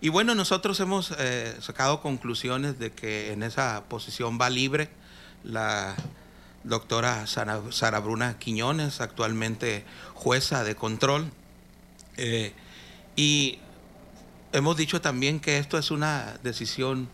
[0.00, 4.90] Y bueno, nosotros hemos eh, sacado conclusiones de que en esa posición va libre
[5.44, 5.94] la
[6.64, 11.30] doctora Sara, Bruna Quiñones, actualmente jueza de control.
[12.16, 12.52] Eh,
[13.16, 13.58] y
[14.52, 17.08] hemos dicho también que esto es una decisión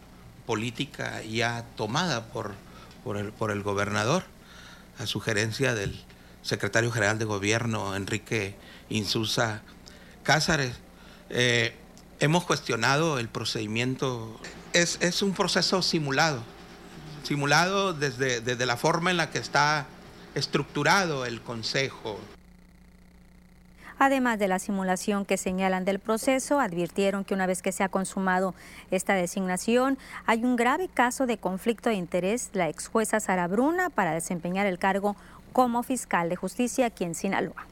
[0.47, 2.55] política ya tomada por,
[3.05, 4.25] por, el, por el gobernador,
[4.99, 6.01] a sugerencia del
[6.43, 8.55] secretario general de gobierno, Enrique
[8.89, 9.63] Insusa
[10.23, 10.77] Cázares.
[11.29, 11.75] Eh,
[12.21, 14.41] hemos cuestionado el procedimiento,
[14.73, 16.43] es, es un proceso simulado
[17.23, 19.87] simulado desde, desde la forma en la que está
[20.35, 22.19] estructurado el Consejo.
[23.99, 27.91] Además de la simulación que señalan del proceso, advirtieron que una vez que se ha
[27.91, 28.55] consumado
[28.91, 33.91] esta designación, hay un grave caso de conflicto de interés la ex jueza Sara Bruna
[33.91, 35.17] para desempeñar el cargo
[35.53, 37.67] como fiscal de justicia aquí en Sinaloa.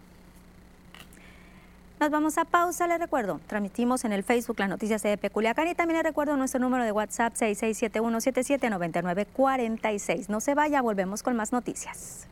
[2.01, 5.75] Nos vamos a pausa, les recuerdo, transmitimos en el Facebook las noticias de Peculiacán y
[5.75, 10.29] también les recuerdo nuestro número de WhatsApp 6671779946.
[10.29, 12.29] No se vaya, volvemos con más noticias.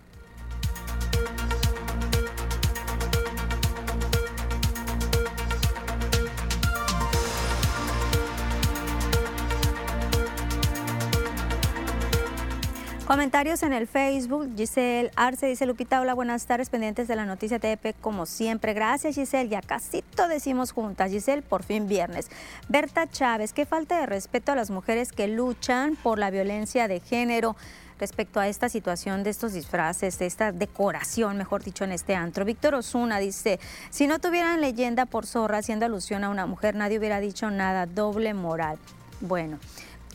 [13.07, 14.51] Comentarios en el Facebook.
[14.57, 18.75] Giselle Arce dice, Lupita, hola, buenas tardes, pendientes de la noticia TEP, como siempre.
[18.75, 19.49] Gracias, Giselle.
[19.49, 21.13] Ya casito decimos juntas.
[21.13, 22.29] Giselle, por fin viernes.
[22.69, 26.99] Berta Chávez, qué falta de respeto a las mujeres que luchan por la violencia de
[26.99, 27.55] género
[28.01, 32.45] respecto a esta situación de estos disfraces, de esta decoración, mejor dicho, en este antro.
[32.45, 36.99] Víctor Osuna dice, si no tuvieran leyenda por zorra haciendo alusión a una mujer, nadie
[36.99, 38.79] hubiera dicho nada, doble moral.
[39.21, 39.61] Bueno,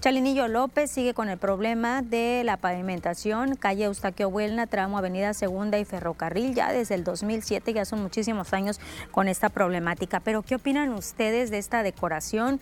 [0.01, 5.77] Chalinillo López sigue con el problema de la pavimentación, calle Eustaquio Buelna, tramo Avenida Segunda
[5.77, 8.79] y Ferrocarril, ya desde el 2007, ya son muchísimos años
[9.11, 10.19] con esta problemática.
[10.19, 12.59] Pero, ¿qué opinan ustedes de esta decoración?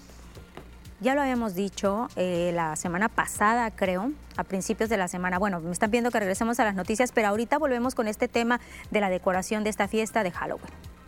[1.00, 5.40] Ya lo habíamos dicho eh, la semana pasada, creo, a principios de la semana.
[5.40, 8.60] Bueno, me están viendo que regresemos a las noticias, pero ahorita volvemos con este tema
[8.92, 10.99] de la decoración de esta fiesta de Halloween.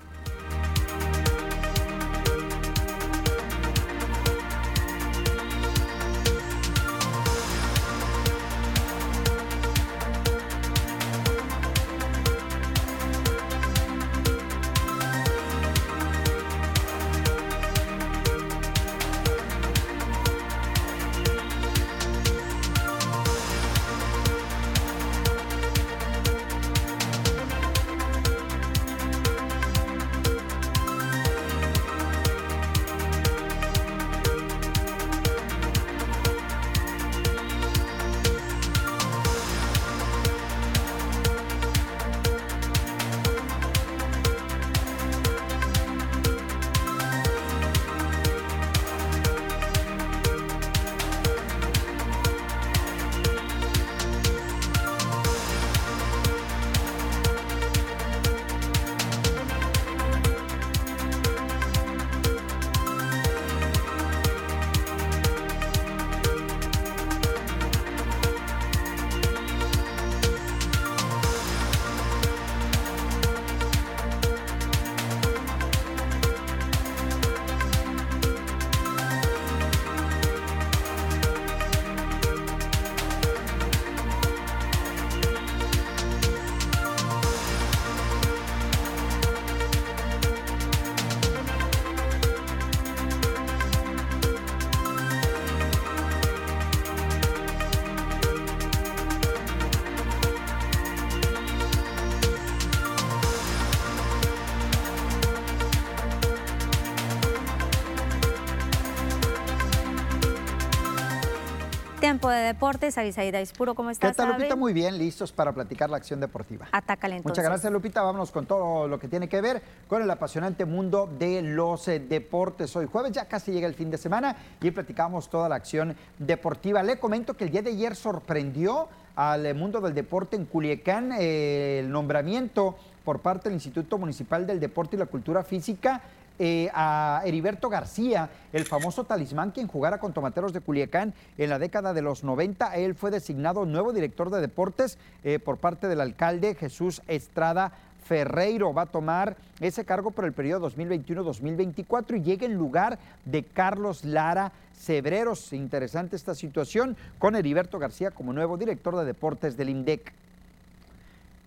[112.02, 114.12] Tiempo de deportes, Avisaída Ispuro, ¿cómo estás?
[114.12, 114.56] ¿Qué tal, Lupita?
[114.56, 116.68] Muy bien, listos para platicar la acción deportiva.
[116.72, 117.38] Atácale entonces.
[117.38, 118.02] Muchas gracias, Lupita.
[118.02, 122.00] Vámonos con todo lo que tiene que ver con el apasionante mundo de los eh,
[122.00, 122.76] deportes.
[122.76, 126.82] Hoy jueves ya casi llega el fin de semana y platicamos toda la acción deportiva.
[126.82, 131.12] Le comento que el día de ayer sorprendió al eh, mundo del deporte en Culiacán
[131.20, 136.02] eh, el nombramiento por parte del Instituto Municipal del Deporte y la Cultura Física
[136.44, 141.60] eh, a Heriberto García, el famoso talismán quien jugara con Tomateros de Culiacán en la
[141.60, 142.78] década de los 90.
[142.78, 147.74] Él fue designado nuevo director de deportes eh, por parte del alcalde Jesús Estrada
[148.04, 153.44] Ferreiro va a tomar ese cargo por el periodo 2021-2024 y llega en lugar de
[153.44, 155.54] Carlos Lara Cebreros.
[155.54, 160.12] Interesante esta situación con Heriberto García como nuevo director de deportes del INDEC.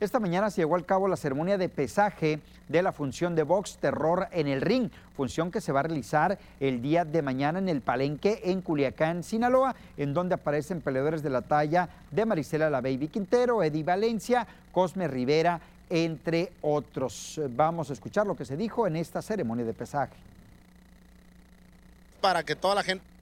[0.00, 3.78] Esta mañana se llevó a cabo la ceremonia de pesaje de la función de box
[3.78, 7.68] Terror en el Ring, función que se va a realizar el día de mañana en
[7.68, 12.80] el Palenque en Culiacán, Sinaloa, en donde aparecen peleadores de la talla de Marisela La
[12.80, 17.40] Baby Quintero, Eddie Valencia, Cosme Rivera, entre otros.
[17.50, 20.16] Vamos a escuchar lo que se dijo en esta ceremonia de pesaje.
[22.20, 23.13] Para que toda la gente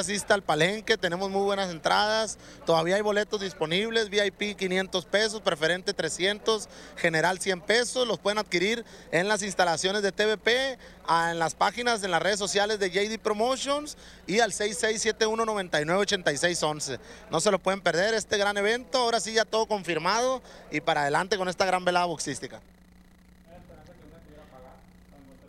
[0.00, 5.92] asista al palenque, tenemos muy buenas entradas, todavía hay boletos disponibles, VIP 500 pesos, preferente
[5.92, 10.78] 300, general 100 pesos, los pueden adquirir en las instalaciones de TVP,
[11.08, 16.98] en las páginas, en las redes sociales de JD Promotions y al 6671998611.
[17.30, 21.02] No se lo pueden perder este gran evento, ahora sí ya todo confirmado y para
[21.02, 22.60] adelante con esta gran velada boxística.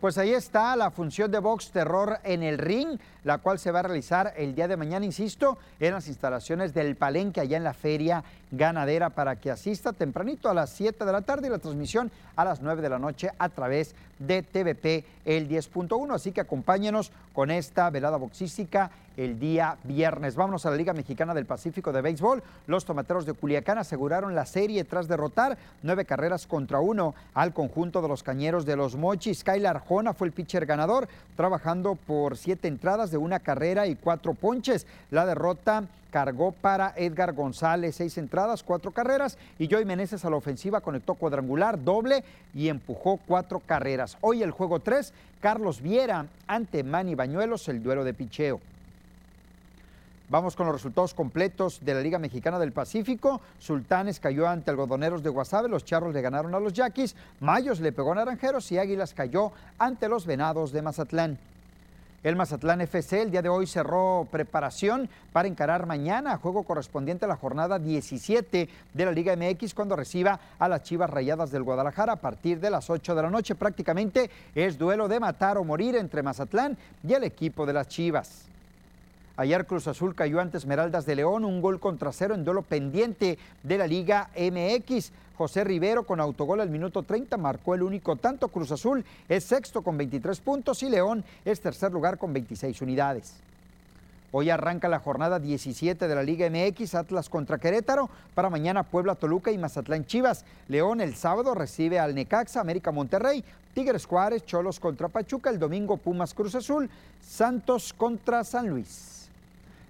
[0.06, 3.80] Pues ahí está la función de box terror en el ring, la cual se va
[3.80, 7.74] a realizar el día de mañana, insisto, en las instalaciones del Palenque, allá en la
[7.74, 12.12] feria ganadera, para que asista tempranito a las 7 de la tarde y la transmisión
[12.36, 16.14] a las 9 de la noche a través de TVP el 10.1.
[16.14, 20.36] Así que acompáñenos con esta velada boxística el día viernes.
[20.36, 22.44] Vámonos a la Liga Mexicana del Pacífico de Béisbol.
[22.68, 28.02] Los tomateros de Culiacán aseguraron la serie tras derrotar nueve carreras contra uno al conjunto
[28.02, 29.44] de los cañeros de los Mochis.
[29.44, 34.86] Kyle Arjona fue el pitcher ganador, trabajando por siete entradas una carrera y cuatro ponches.
[35.12, 35.86] La derrota
[36.16, 41.16] cargó para Edgar González, seis entradas, cuatro carreras, y Joey Meneses a la ofensiva conectó
[41.16, 44.18] cuadrangular, doble y empujó cuatro carreras.
[44.22, 45.12] Hoy el juego 3,
[45.42, 48.62] Carlos Viera ante Manny Bañuelos, el duelo de picheo.
[50.30, 53.42] Vamos con los resultados completos de la Liga Mexicana del Pacífico.
[53.60, 57.92] Sultanes cayó ante algodoneros de Guasave, los charros le ganaron a los yaquis, Mayos le
[57.92, 61.38] pegó a Naranjeros y Águilas cayó ante los Venados de Mazatlán.
[62.26, 67.28] El Mazatlán FC el día de hoy cerró preparación para encarar mañana, juego correspondiente a
[67.28, 72.14] la jornada 17 de la Liga MX cuando reciba a las Chivas Rayadas del Guadalajara
[72.14, 73.54] a partir de las 8 de la noche.
[73.54, 76.76] Prácticamente es duelo de matar o morir entre Mazatlán
[77.08, 78.48] y el equipo de las Chivas.
[79.38, 83.38] Ayer Cruz Azul cayó ante Esmeraldas de León, un gol contra cero en duelo pendiente
[83.62, 85.12] de la Liga MX.
[85.38, 88.48] José Rivero con autogol al minuto 30 marcó el único tanto.
[88.48, 93.34] Cruz Azul es sexto con 23 puntos y León es tercer lugar con 26 unidades.
[94.32, 99.16] Hoy arranca la jornada 17 de la Liga MX, Atlas contra Querétaro, para mañana Puebla,
[99.16, 100.44] Toluca y Mazatlán Chivas.
[100.68, 105.98] León el sábado recibe al Necaxa, América Monterrey, Tigres Juárez, Cholos contra Pachuca, el domingo
[105.98, 106.90] Pumas Cruz Azul,
[107.22, 109.25] Santos contra San Luis.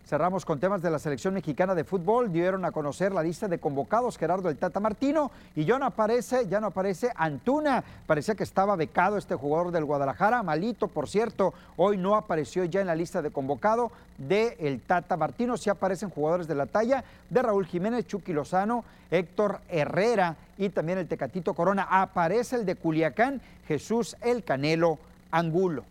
[0.05, 2.31] Cerramos con temas de la selección mexicana de fútbol.
[2.31, 6.47] Dieron a conocer la lista de convocados Gerardo el Tata Martino y ya no aparece,
[6.47, 7.83] ya no aparece Antuna.
[8.05, 11.55] Parecía que estaba becado este jugador del Guadalajara, malito, por cierto.
[11.75, 15.57] Hoy no apareció ya en la lista de convocado de el Tata Martino.
[15.57, 20.99] Sí aparecen jugadores de la talla de Raúl Jiménez, Chucky Lozano, Héctor Herrera y también
[20.99, 21.87] el Tecatito Corona.
[21.89, 24.99] Aparece el de Culiacán, Jesús El Canelo
[25.31, 25.83] Angulo.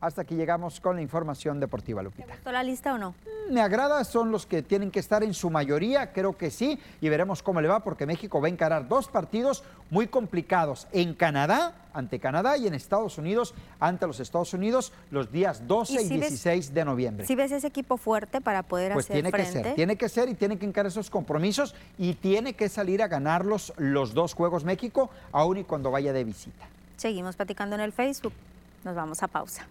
[0.00, 2.26] Hasta aquí llegamos con la información deportiva, Lupita.
[2.26, 3.10] ¿Te gustó la lista o no?
[3.10, 6.78] Mm, me agrada, son los que tienen que estar en su mayoría, creo que sí,
[7.02, 10.88] y veremos cómo le va, porque México va a encarar dos partidos muy complicados.
[10.92, 16.02] En Canadá, ante Canadá, y en Estados Unidos, ante los Estados Unidos, los días 12
[16.02, 17.26] y, 16 de noviembre.
[17.26, 19.52] Si ves ese equipo fuerte para poder pues hacer tiene frente.
[19.52, 23.02] que ser, tiene que ser y tiene que encarar esos compromisos y tiene que salir
[23.02, 26.66] a ganarlos los dos Juegos México, aún y cuando vaya de visita.
[26.96, 28.32] Seguimos platicando en el Facebook.
[28.82, 29.66] Nos vamos a pausa.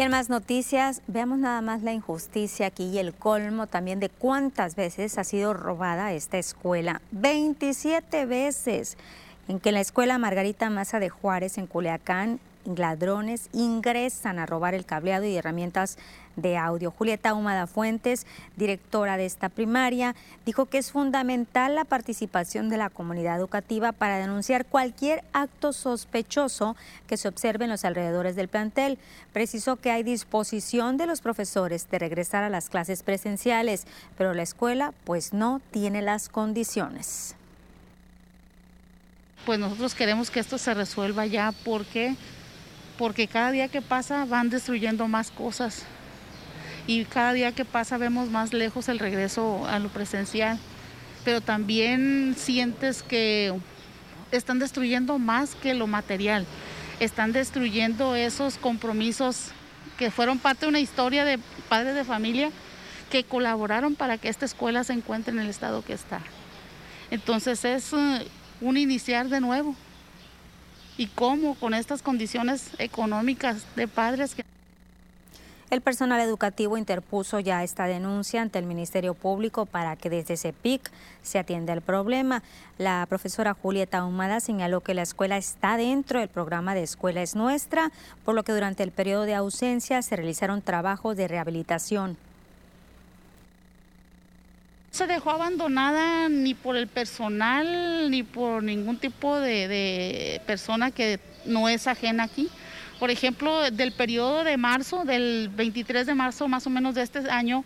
[0.00, 4.08] Y en más noticias, veamos nada más la injusticia aquí y el colmo también de
[4.08, 7.02] cuántas veces ha sido robada esta escuela.
[7.10, 8.96] 27 veces
[9.46, 14.84] en que la escuela Margarita Maza de Juárez en Culiacán ladrones ingresan a robar el
[14.84, 15.98] cableado y herramientas
[16.36, 16.90] de audio.
[16.90, 20.14] Julieta Humada Fuentes, directora de esta primaria,
[20.46, 26.76] dijo que es fundamental la participación de la comunidad educativa para denunciar cualquier acto sospechoso
[27.06, 28.98] que se observe en los alrededores del plantel.
[29.32, 33.86] Precisó que hay disposición de los profesores de regresar a las clases presenciales,
[34.16, 37.34] pero la escuela pues no tiene las condiciones.
[39.46, 42.14] Pues nosotros queremos que esto se resuelva ya porque
[43.00, 45.84] porque cada día que pasa van destruyendo más cosas
[46.86, 50.58] y cada día que pasa vemos más lejos el regreso a lo presencial,
[51.24, 53.54] pero también sientes que
[54.32, 56.44] están destruyendo más que lo material,
[57.00, 59.46] están destruyendo esos compromisos
[59.96, 61.38] que fueron parte de una historia de
[61.70, 62.50] padres de familia
[63.10, 66.20] que colaboraron para que esta escuela se encuentre en el estado que está.
[67.10, 68.26] Entonces es eh,
[68.60, 69.74] un iniciar de nuevo.
[71.00, 71.54] ¿Y cómo?
[71.54, 74.36] Con estas condiciones económicas de padres.
[75.70, 80.90] El personal educativo interpuso ya esta denuncia ante el Ministerio Público para que desde CEPIC
[81.22, 82.42] se atienda el problema.
[82.76, 87.34] La profesora Julieta Humada señaló que la escuela está dentro del programa de Escuela es
[87.34, 87.90] Nuestra,
[88.26, 92.18] por lo que durante el periodo de ausencia se realizaron trabajos de rehabilitación.
[95.00, 101.18] Se dejó abandonada ni por el personal ni por ningún tipo de, de persona que
[101.46, 102.50] no es ajena aquí.
[102.98, 107.20] Por ejemplo, del periodo de marzo, del 23 de marzo más o menos de este
[107.30, 107.64] año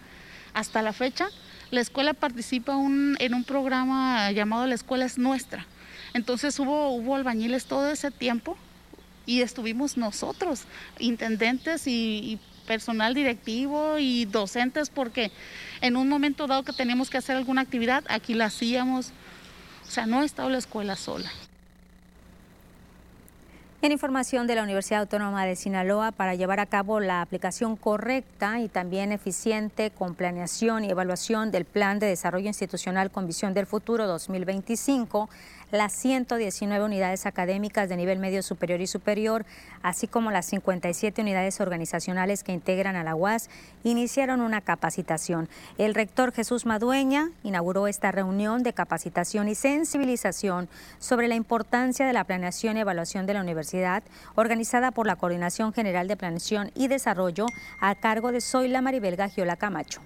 [0.53, 1.27] hasta la fecha,
[1.73, 5.67] la escuela participa en un programa llamado La Escuela es Nuestra.
[6.13, 8.57] Entonces hubo, hubo albañiles todo ese tiempo
[9.27, 10.67] y estuvimos nosotros,
[11.01, 15.31] intendentes y, y personal directivo y docentes, porque
[15.85, 19.13] en un momento dado que teníamos que hacer alguna actividad, aquí la hacíamos.
[19.87, 21.31] O sea, no ha estado la escuela sola.
[23.83, 28.61] En información de la Universidad Autónoma de Sinaloa, para llevar a cabo la aplicación correcta
[28.61, 33.67] y también eficiente con planeación y evaluación del Plan de Desarrollo Institucional con Visión del
[33.67, 35.29] Futuro 2025,
[35.79, 39.45] las 119 unidades académicas de nivel medio superior y superior,
[39.83, 43.51] así como las 57 unidades organizacionales que integran a la UAS,
[43.83, 45.49] iniciaron una capacitación.
[45.79, 50.69] El rector Jesús Madueña inauguró esta reunión de capacitación y sensibilización
[50.99, 54.03] sobre la importancia de la planeación y evaluación de la universidad,
[54.35, 57.47] organizada por la Coordinación General de Planeación y Desarrollo
[57.81, 60.01] a cargo de Zoila Maribelga Giola Camacho.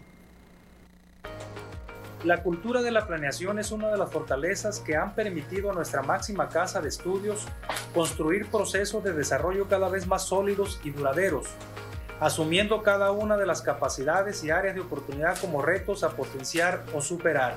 [2.24, 6.02] La cultura de la planeación es una de las fortalezas que han permitido a nuestra
[6.02, 7.46] máxima casa de estudios
[7.94, 11.46] construir procesos de desarrollo cada vez más sólidos y duraderos,
[12.18, 17.00] asumiendo cada una de las capacidades y áreas de oportunidad como retos a potenciar o
[17.00, 17.54] superar.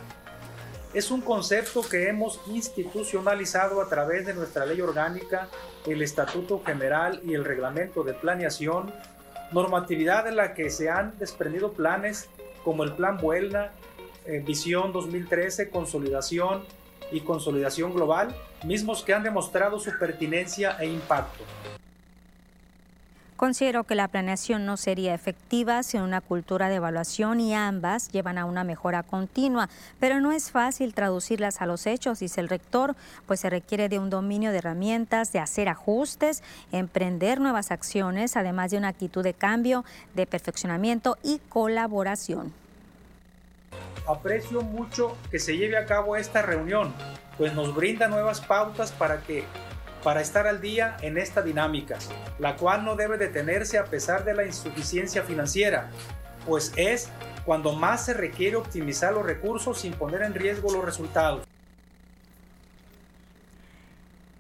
[0.94, 5.48] Es un concepto que hemos institucionalizado a través de nuestra ley orgánica,
[5.88, 8.94] el Estatuto General y el Reglamento de Planeación,
[9.54, 12.30] normatividad de la que se han desprendido planes
[12.64, 13.72] como el Plan Buelna,
[14.26, 16.64] eh, Visión 2013, Consolidación
[17.12, 21.44] y Consolidación Global, mismos que han demostrado su pertinencia e impacto.
[23.42, 28.38] Considero que la planeación no sería efectiva sin una cultura de evaluación y ambas llevan
[28.38, 29.68] a una mejora continua,
[30.00, 32.96] pero no es fácil traducirlas a los hechos, dice el rector,
[33.26, 38.70] pues se requiere de un dominio de herramientas, de hacer ajustes, emprender nuevas acciones, además
[38.70, 42.61] de una actitud de cambio, de perfeccionamiento y colaboración
[44.08, 46.94] aprecio mucho que se lleve a cabo esta reunión,
[47.38, 49.46] pues nos brinda nuevas pautas para que
[50.04, 51.98] para estar al día en esta dinámica,
[52.40, 55.92] la cual no debe detenerse a pesar de la insuficiencia financiera,
[56.48, 57.10] pues es
[57.46, 61.46] cuando más se requiere optimizar los recursos sin poner en riesgo los resultados.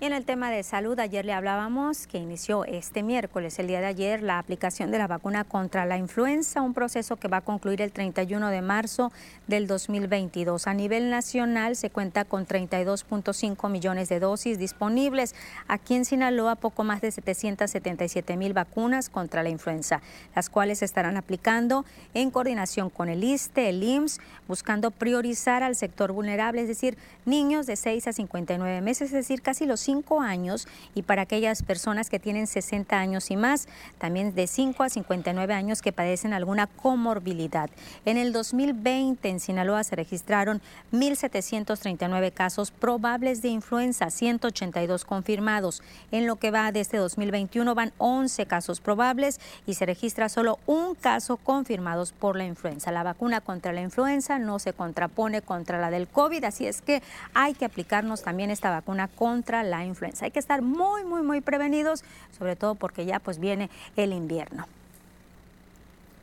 [0.01, 3.85] En el tema de salud, ayer le hablábamos que inició este miércoles, el día de
[3.85, 7.83] ayer, la aplicación de la vacuna contra la influenza, un proceso que va a concluir
[7.83, 9.11] el 31 de marzo
[9.45, 10.65] del 2022.
[10.65, 15.35] A nivel nacional se cuenta con 32.5 millones de dosis disponibles.
[15.67, 20.01] Aquí en Sinaloa, poco más de 777 mil vacunas contra la influenza,
[20.33, 21.85] las cuales se estarán aplicando
[22.15, 27.67] en coordinación con el ISTE, el IMSS, buscando priorizar al sector vulnerable, es decir, niños
[27.67, 29.90] de 6 a 59 meses, es decir, casi los
[30.21, 33.67] años y para aquellas personas que tienen 60 años y más,
[33.97, 37.69] también de 5 a 59 años que padecen alguna comorbilidad.
[38.05, 40.61] En el 2020 en Sinaloa se registraron
[40.91, 45.81] 1.739 casos probables de influenza, 182 confirmados.
[46.11, 50.59] En lo que va de este 2021 van 11 casos probables y se registra solo
[50.65, 52.91] un caso confirmados por la influenza.
[52.91, 57.01] La vacuna contra la influenza no se contrapone contra la del COVID, así es que
[57.33, 60.25] hay que aplicarnos también esta vacuna contra la influenza.
[60.25, 62.03] Hay que estar muy, muy, muy prevenidos,
[62.37, 64.65] sobre todo porque ya pues viene el invierno.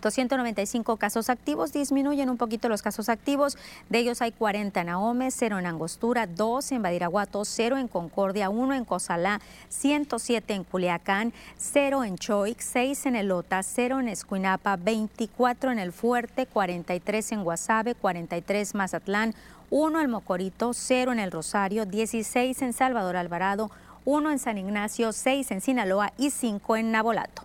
[0.00, 5.30] 295 casos activos, disminuyen un poquito los casos activos, de ellos hay 40 en Ahome,
[5.30, 11.32] 0 en Angostura, 2 en Badiraguato, 0 en Concordia, 1 en Cozalá, 107 en Culiacán,
[11.56, 17.44] 0 en Choix, 6 en Elota, 0 en Escuinapa, 24 en El Fuerte, 43 en
[17.44, 19.34] Guasave, 43 Mazatlán,
[19.70, 23.70] 1 en Mocorito, 0 en El Rosario, 16 en Salvador Alvarado,
[24.04, 27.42] 1 en San Ignacio, 6 en Sinaloa y 5 en Nabolato.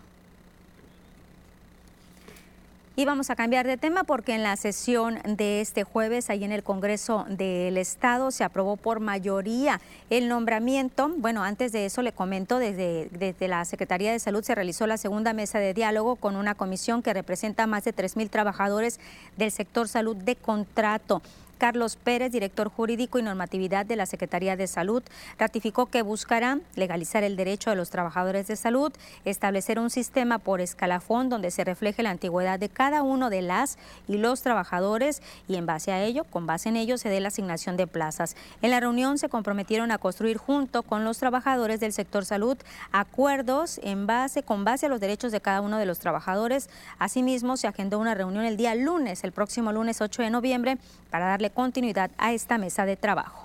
[2.95, 6.51] Y vamos a cambiar de tema porque en la sesión de este jueves, ahí en
[6.51, 9.81] el Congreso del Estado, se aprobó por mayoría
[10.11, 11.09] el nombramiento.
[11.17, 14.97] Bueno, antes de eso le comento, desde, desde la Secretaría de Salud se realizó la
[14.97, 18.99] segunda mesa de diálogo con una comisión que representa más de 3.000 trabajadores
[19.37, 21.23] del sector salud de contrato.
[21.57, 25.03] Carlos Pérez, director jurídico y normatividad de la Secretaría de Salud,
[25.37, 28.91] ratificó que buscará legalizar el derecho de los trabajadores de salud,
[29.25, 33.77] establecer un sistema por escalafón donde se refleje la antigüedad de cada uno de las
[34.07, 37.29] y los trabajadores y en base a ello, con base en ello, se dé la
[37.29, 38.35] asignación de plazas.
[38.61, 42.57] En la reunión se comprometieron a construir junto con los trabajadores del sector salud
[42.91, 46.69] acuerdos en base, con base a los derechos de cada uno de los trabajadores.
[46.99, 50.77] Asimismo, se agendó una reunión el día lunes, el próximo lunes 8 de noviembre,
[51.09, 53.43] para darle continuidad a esta mesa de trabajo.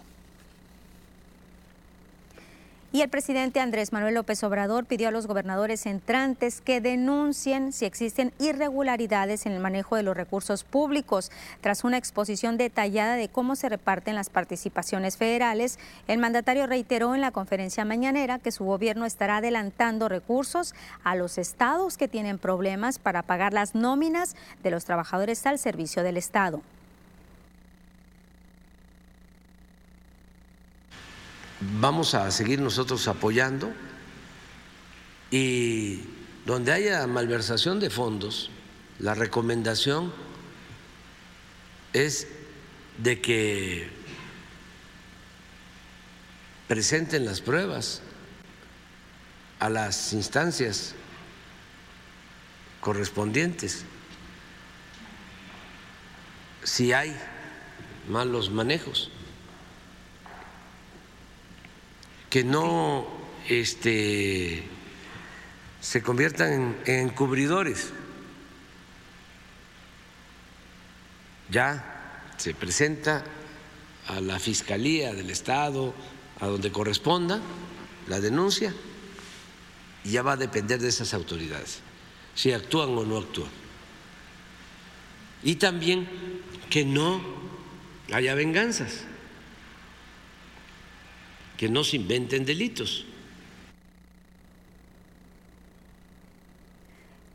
[2.90, 7.84] Y el presidente Andrés Manuel López Obrador pidió a los gobernadores entrantes que denuncien si
[7.84, 11.30] existen irregularidades en el manejo de los recursos públicos.
[11.60, 17.20] Tras una exposición detallada de cómo se reparten las participaciones federales, el mandatario reiteró en
[17.20, 20.74] la conferencia mañanera que su gobierno estará adelantando recursos
[21.04, 26.02] a los estados que tienen problemas para pagar las nóminas de los trabajadores al servicio
[26.02, 26.62] del Estado.
[31.60, 33.72] Vamos a seguir nosotros apoyando
[35.30, 36.02] y
[36.46, 38.50] donde haya malversación de fondos,
[38.98, 40.12] la recomendación
[41.92, 42.28] es
[42.98, 43.90] de que
[46.66, 48.02] presenten las pruebas
[49.58, 50.94] a las instancias
[52.80, 53.84] correspondientes
[56.62, 57.16] si hay
[58.08, 59.10] malos manejos.
[62.30, 63.06] Que no
[63.48, 64.62] este,
[65.80, 67.90] se conviertan en, encubridores.
[71.50, 73.24] Ya se presenta
[74.06, 75.94] a la Fiscalía del Estado,
[76.40, 77.40] a donde corresponda
[78.06, 78.74] la denuncia,
[80.04, 81.80] y ya va a depender de esas autoridades,
[82.34, 83.50] si actúan o no actúan.
[85.42, 86.08] Y también
[86.68, 87.22] que no
[88.12, 89.04] haya venganzas
[91.58, 93.04] que no se inventen delitos.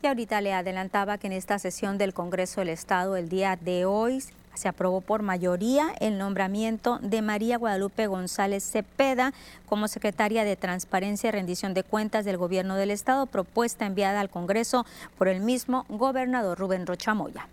[0.02, 3.84] Y ahorita le adelantaba que en esta sesión del Congreso del Estado el día de
[3.84, 4.22] hoy
[4.54, 9.32] se aprobó por mayoría el nombramiento de María Guadalupe González Cepeda
[9.66, 14.30] como secretaria de Transparencia y Rendición de Cuentas del Gobierno del Estado, propuesta enviada al
[14.30, 14.86] Congreso
[15.18, 17.48] por el mismo gobernador Rubén Rochamoya.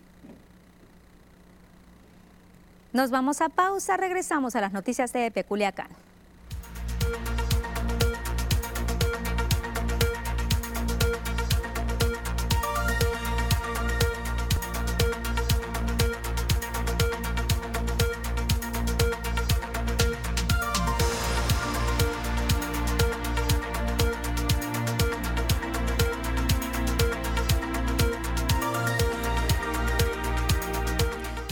[2.93, 5.87] Nos vamos a pausa, regresamos a las noticias de Peculiacán.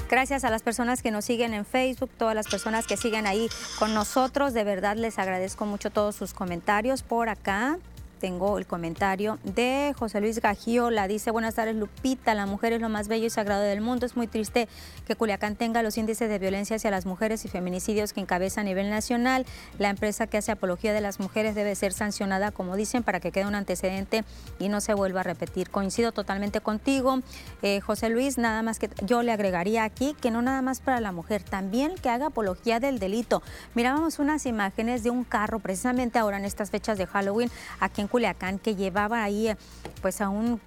[0.09, 3.47] Gracias a las personas que nos siguen en Facebook, todas las personas que siguen ahí
[3.77, 4.53] con nosotros.
[4.53, 7.77] De verdad les agradezco mucho todos sus comentarios por acá
[8.19, 11.07] tengo el comentario de José Luis Gagiola.
[11.07, 14.05] Dice, buenas tardes Lupita, la mujer es lo más bello y sagrado del mundo.
[14.05, 14.67] Es muy triste
[15.07, 18.63] que Culiacán tenga los índices de violencia hacia las mujeres y feminicidios que encabeza a
[18.63, 19.45] nivel nacional.
[19.79, 23.31] La empresa que hace apología de las mujeres debe ser sancionada, como dicen, para que
[23.31, 24.23] quede un antecedente
[24.59, 25.69] y no se vuelva a repetir.
[25.69, 27.21] Coincido totalmente contigo,
[27.61, 30.99] eh, José Luis, nada más que yo le agregaría aquí que no nada más para
[30.99, 33.41] la mujer, también que haga apología del delito.
[33.75, 37.49] Mirábamos unas imágenes de un carro precisamente ahora en estas fechas de Halloween
[37.79, 39.57] aquí en Culiacán que llevaba ahí eh,
[40.01, 40.59] pues a un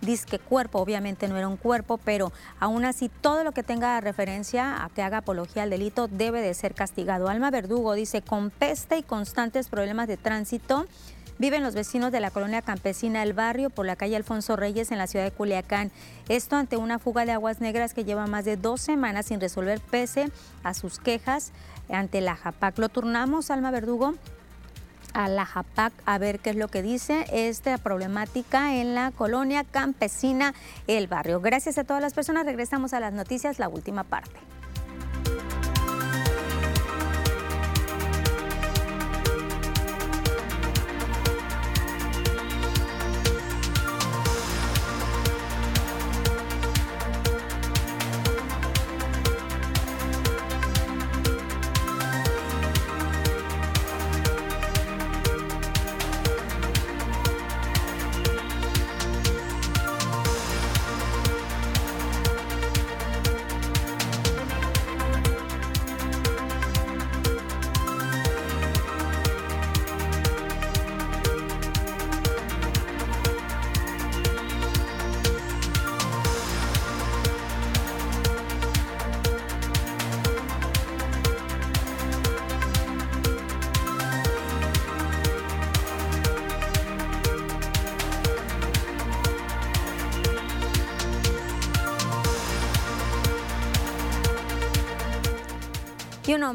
[0.00, 4.84] disque cuerpo, obviamente no era un cuerpo, pero aún así todo lo que tenga referencia
[4.84, 7.28] a que haga apología al delito debe de ser castigado.
[7.28, 10.86] Alma Verdugo dice, con peste y constantes problemas de tránsito,
[11.38, 14.98] viven los vecinos de la colonia campesina El Barrio por la calle Alfonso Reyes en
[14.98, 15.90] la ciudad de Culiacán.
[16.28, 19.80] Esto ante una fuga de aguas negras que lleva más de dos semanas sin resolver
[19.80, 20.30] pese
[20.62, 21.52] a sus quejas
[21.90, 22.78] ante la JAPAC.
[22.78, 24.14] Lo turnamos, Alma Verdugo
[25.14, 29.64] a la JAPAC a ver qué es lo que dice esta problemática en la colonia
[29.64, 30.54] campesina
[30.86, 31.40] El Barrio.
[31.40, 32.46] Gracias a todas las personas.
[32.46, 34.49] Regresamos a las noticias, la última parte.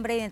[0.06, 0.25] Hombre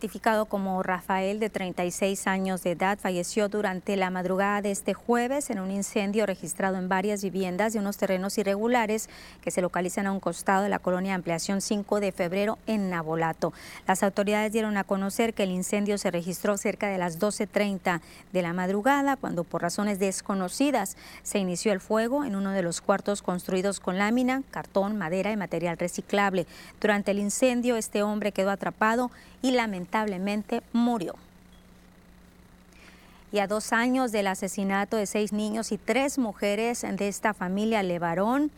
[0.50, 5.60] como Rafael, de 36 años de edad, falleció durante la madrugada de este jueves en
[5.60, 9.10] un incendio registrado en varias viviendas de unos terrenos irregulares
[9.42, 13.54] que se localizan a un costado de la colonia Ampliación 5 de febrero en Nabolato.
[13.88, 18.02] Las autoridades dieron a conocer que el incendio se registró cerca de las 12.30
[18.34, 22.82] de la madrugada, cuando por razones desconocidas se inició el fuego en uno de los
[22.82, 26.46] cuartos construidos con lámina, cartón, madera y material reciclable.
[26.82, 29.10] Durante el incendio, este hombre quedó atrapado
[29.42, 29.93] y lamentablemente
[30.72, 31.16] murió.
[33.32, 37.82] Y a dos años del asesinato de seis niños y tres mujeres de esta familia
[37.82, 38.52] Levarón,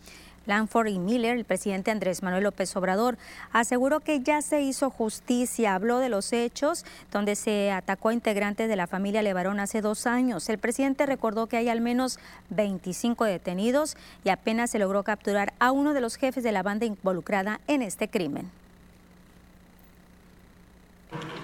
[0.46, 3.18] Lanford y Miller, el presidente Andrés Manuel López Obrador,
[3.52, 5.76] aseguró que ya se hizo justicia.
[5.76, 10.06] Habló de los hechos donde se atacó a integrantes de la familia Levarón hace dos
[10.06, 10.48] años.
[10.50, 12.20] El presidente recordó que hay al menos
[12.50, 16.86] 25 detenidos y apenas se logró capturar a uno de los jefes de la banda
[16.86, 18.52] involucrada en este crimen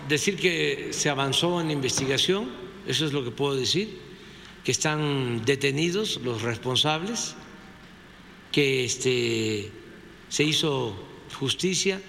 [0.07, 2.49] decir que se avanzó en la investigación,
[2.87, 3.99] eso es lo que puedo decir,
[4.63, 7.35] que están detenidos los responsables,
[8.51, 9.71] que este,
[10.29, 10.95] se hizo
[11.39, 12.01] justicia.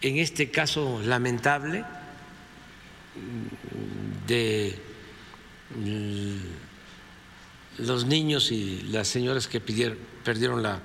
[0.00, 1.84] En este caso lamentable
[4.26, 4.76] de
[7.78, 10.80] los niños y las señoras que perdieron la,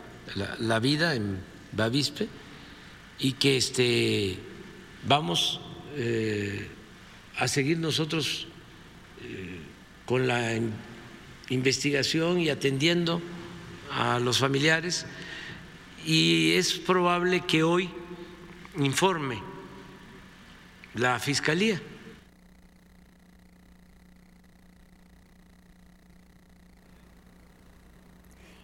[0.60, 1.40] la vida en
[1.72, 2.28] Bavispe
[3.20, 4.38] y que este,
[5.08, 5.60] vamos
[5.96, 6.68] eh,
[7.38, 8.48] a seguir nosotros
[9.22, 9.60] eh,
[10.06, 10.60] con la
[11.50, 13.22] investigación y atendiendo
[13.92, 15.06] a los familiares
[16.06, 17.90] y es probable que hoy
[18.78, 19.42] informe
[20.96, 21.82] la Fiscalía.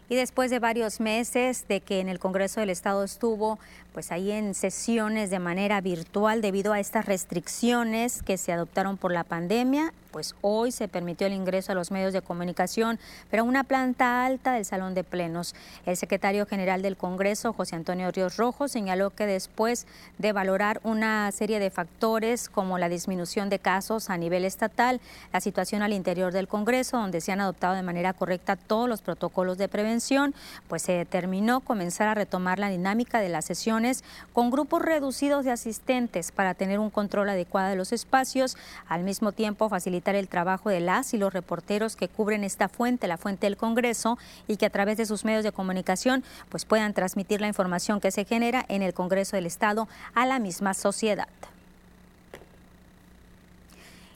[0.10, 3.60] Y después de varios meses de que en el Congreso del Estado estuvo
[3.94, 9.14] pues ahí en sesiones de manera virtual debido a estas restricciones que se adoptaron por
[9.14, 13.00] la pandemia, pues hoy se permitió el ingreso a los medios de comunicación,
[13.30, 15.54] pero a una planta alta del Salón de Plenos.
[15.86, 19.88] El secretario general del Congreso, José Antonio Ríos Rojo, señaló que después
[20.18, 25.02] de valorar una serie de factores como la disminución de casos a nivel estatal,
[25.34, 29.02] la situación al interior del Congreso, donde se han adoptado de manera correcta todos los
[29.02, 30.34] protocolos de prevención,
[30.70, 35.52] pues se determinó comenzar a retomar la dinámica de las sesiones con grupos reducidos de
[35.52, 38.56] asistentes para tener un control adecuado de los espacios,
[38.88, 43.08] al mismo tiempo facilitar el trabajo de las y los reporteros que cubren esta fuente,
[43.08, 46.94] la fuente del Congreso, y que a través de sus medios de comunicación pues puedan
[46.94, 51.28] transmitir la información que se genera en el Congreso del Estado a la misma sociedad.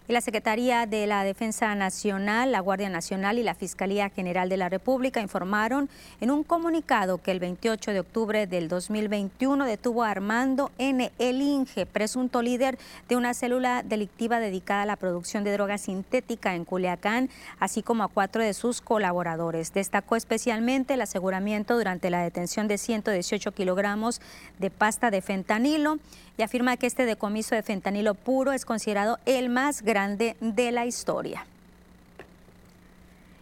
[0.09, 4.67] La Secretaría de la Defensa Nacional, la Guardia Nacional y la Fiscalía General de la
[4.67, 5.87] República informaron
[6.19, 11.11] en un comunicado que el 28 de octubre del 2021 detuvo a Armando N.
[11.19, 16.55] El Inge, presunto líder de una célula delictiva dedicada a la producción de droga sintética
[16.55, 17.29] en Culiacán,
[17.59, 19.73] así como a cuatro de sus colaboradores.
[19.73, 24.21] Destacó especialmente el aseguramiento durante la detención de 118 kilogramos
[24.57, 25.99] de pasta de fentanilo
[26.35, 31.45] y afirma que este decomiso de fentanilo puro es considerado el más de la historia.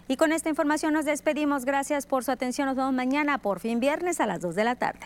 [0.07, 1.65] Y con esta información nos despedimos.
[1.65, 2.67] Gracias por su atención.
[2.67, 5.05] Nos vemos mañana, por fin viernes, a las 2 de la tarde.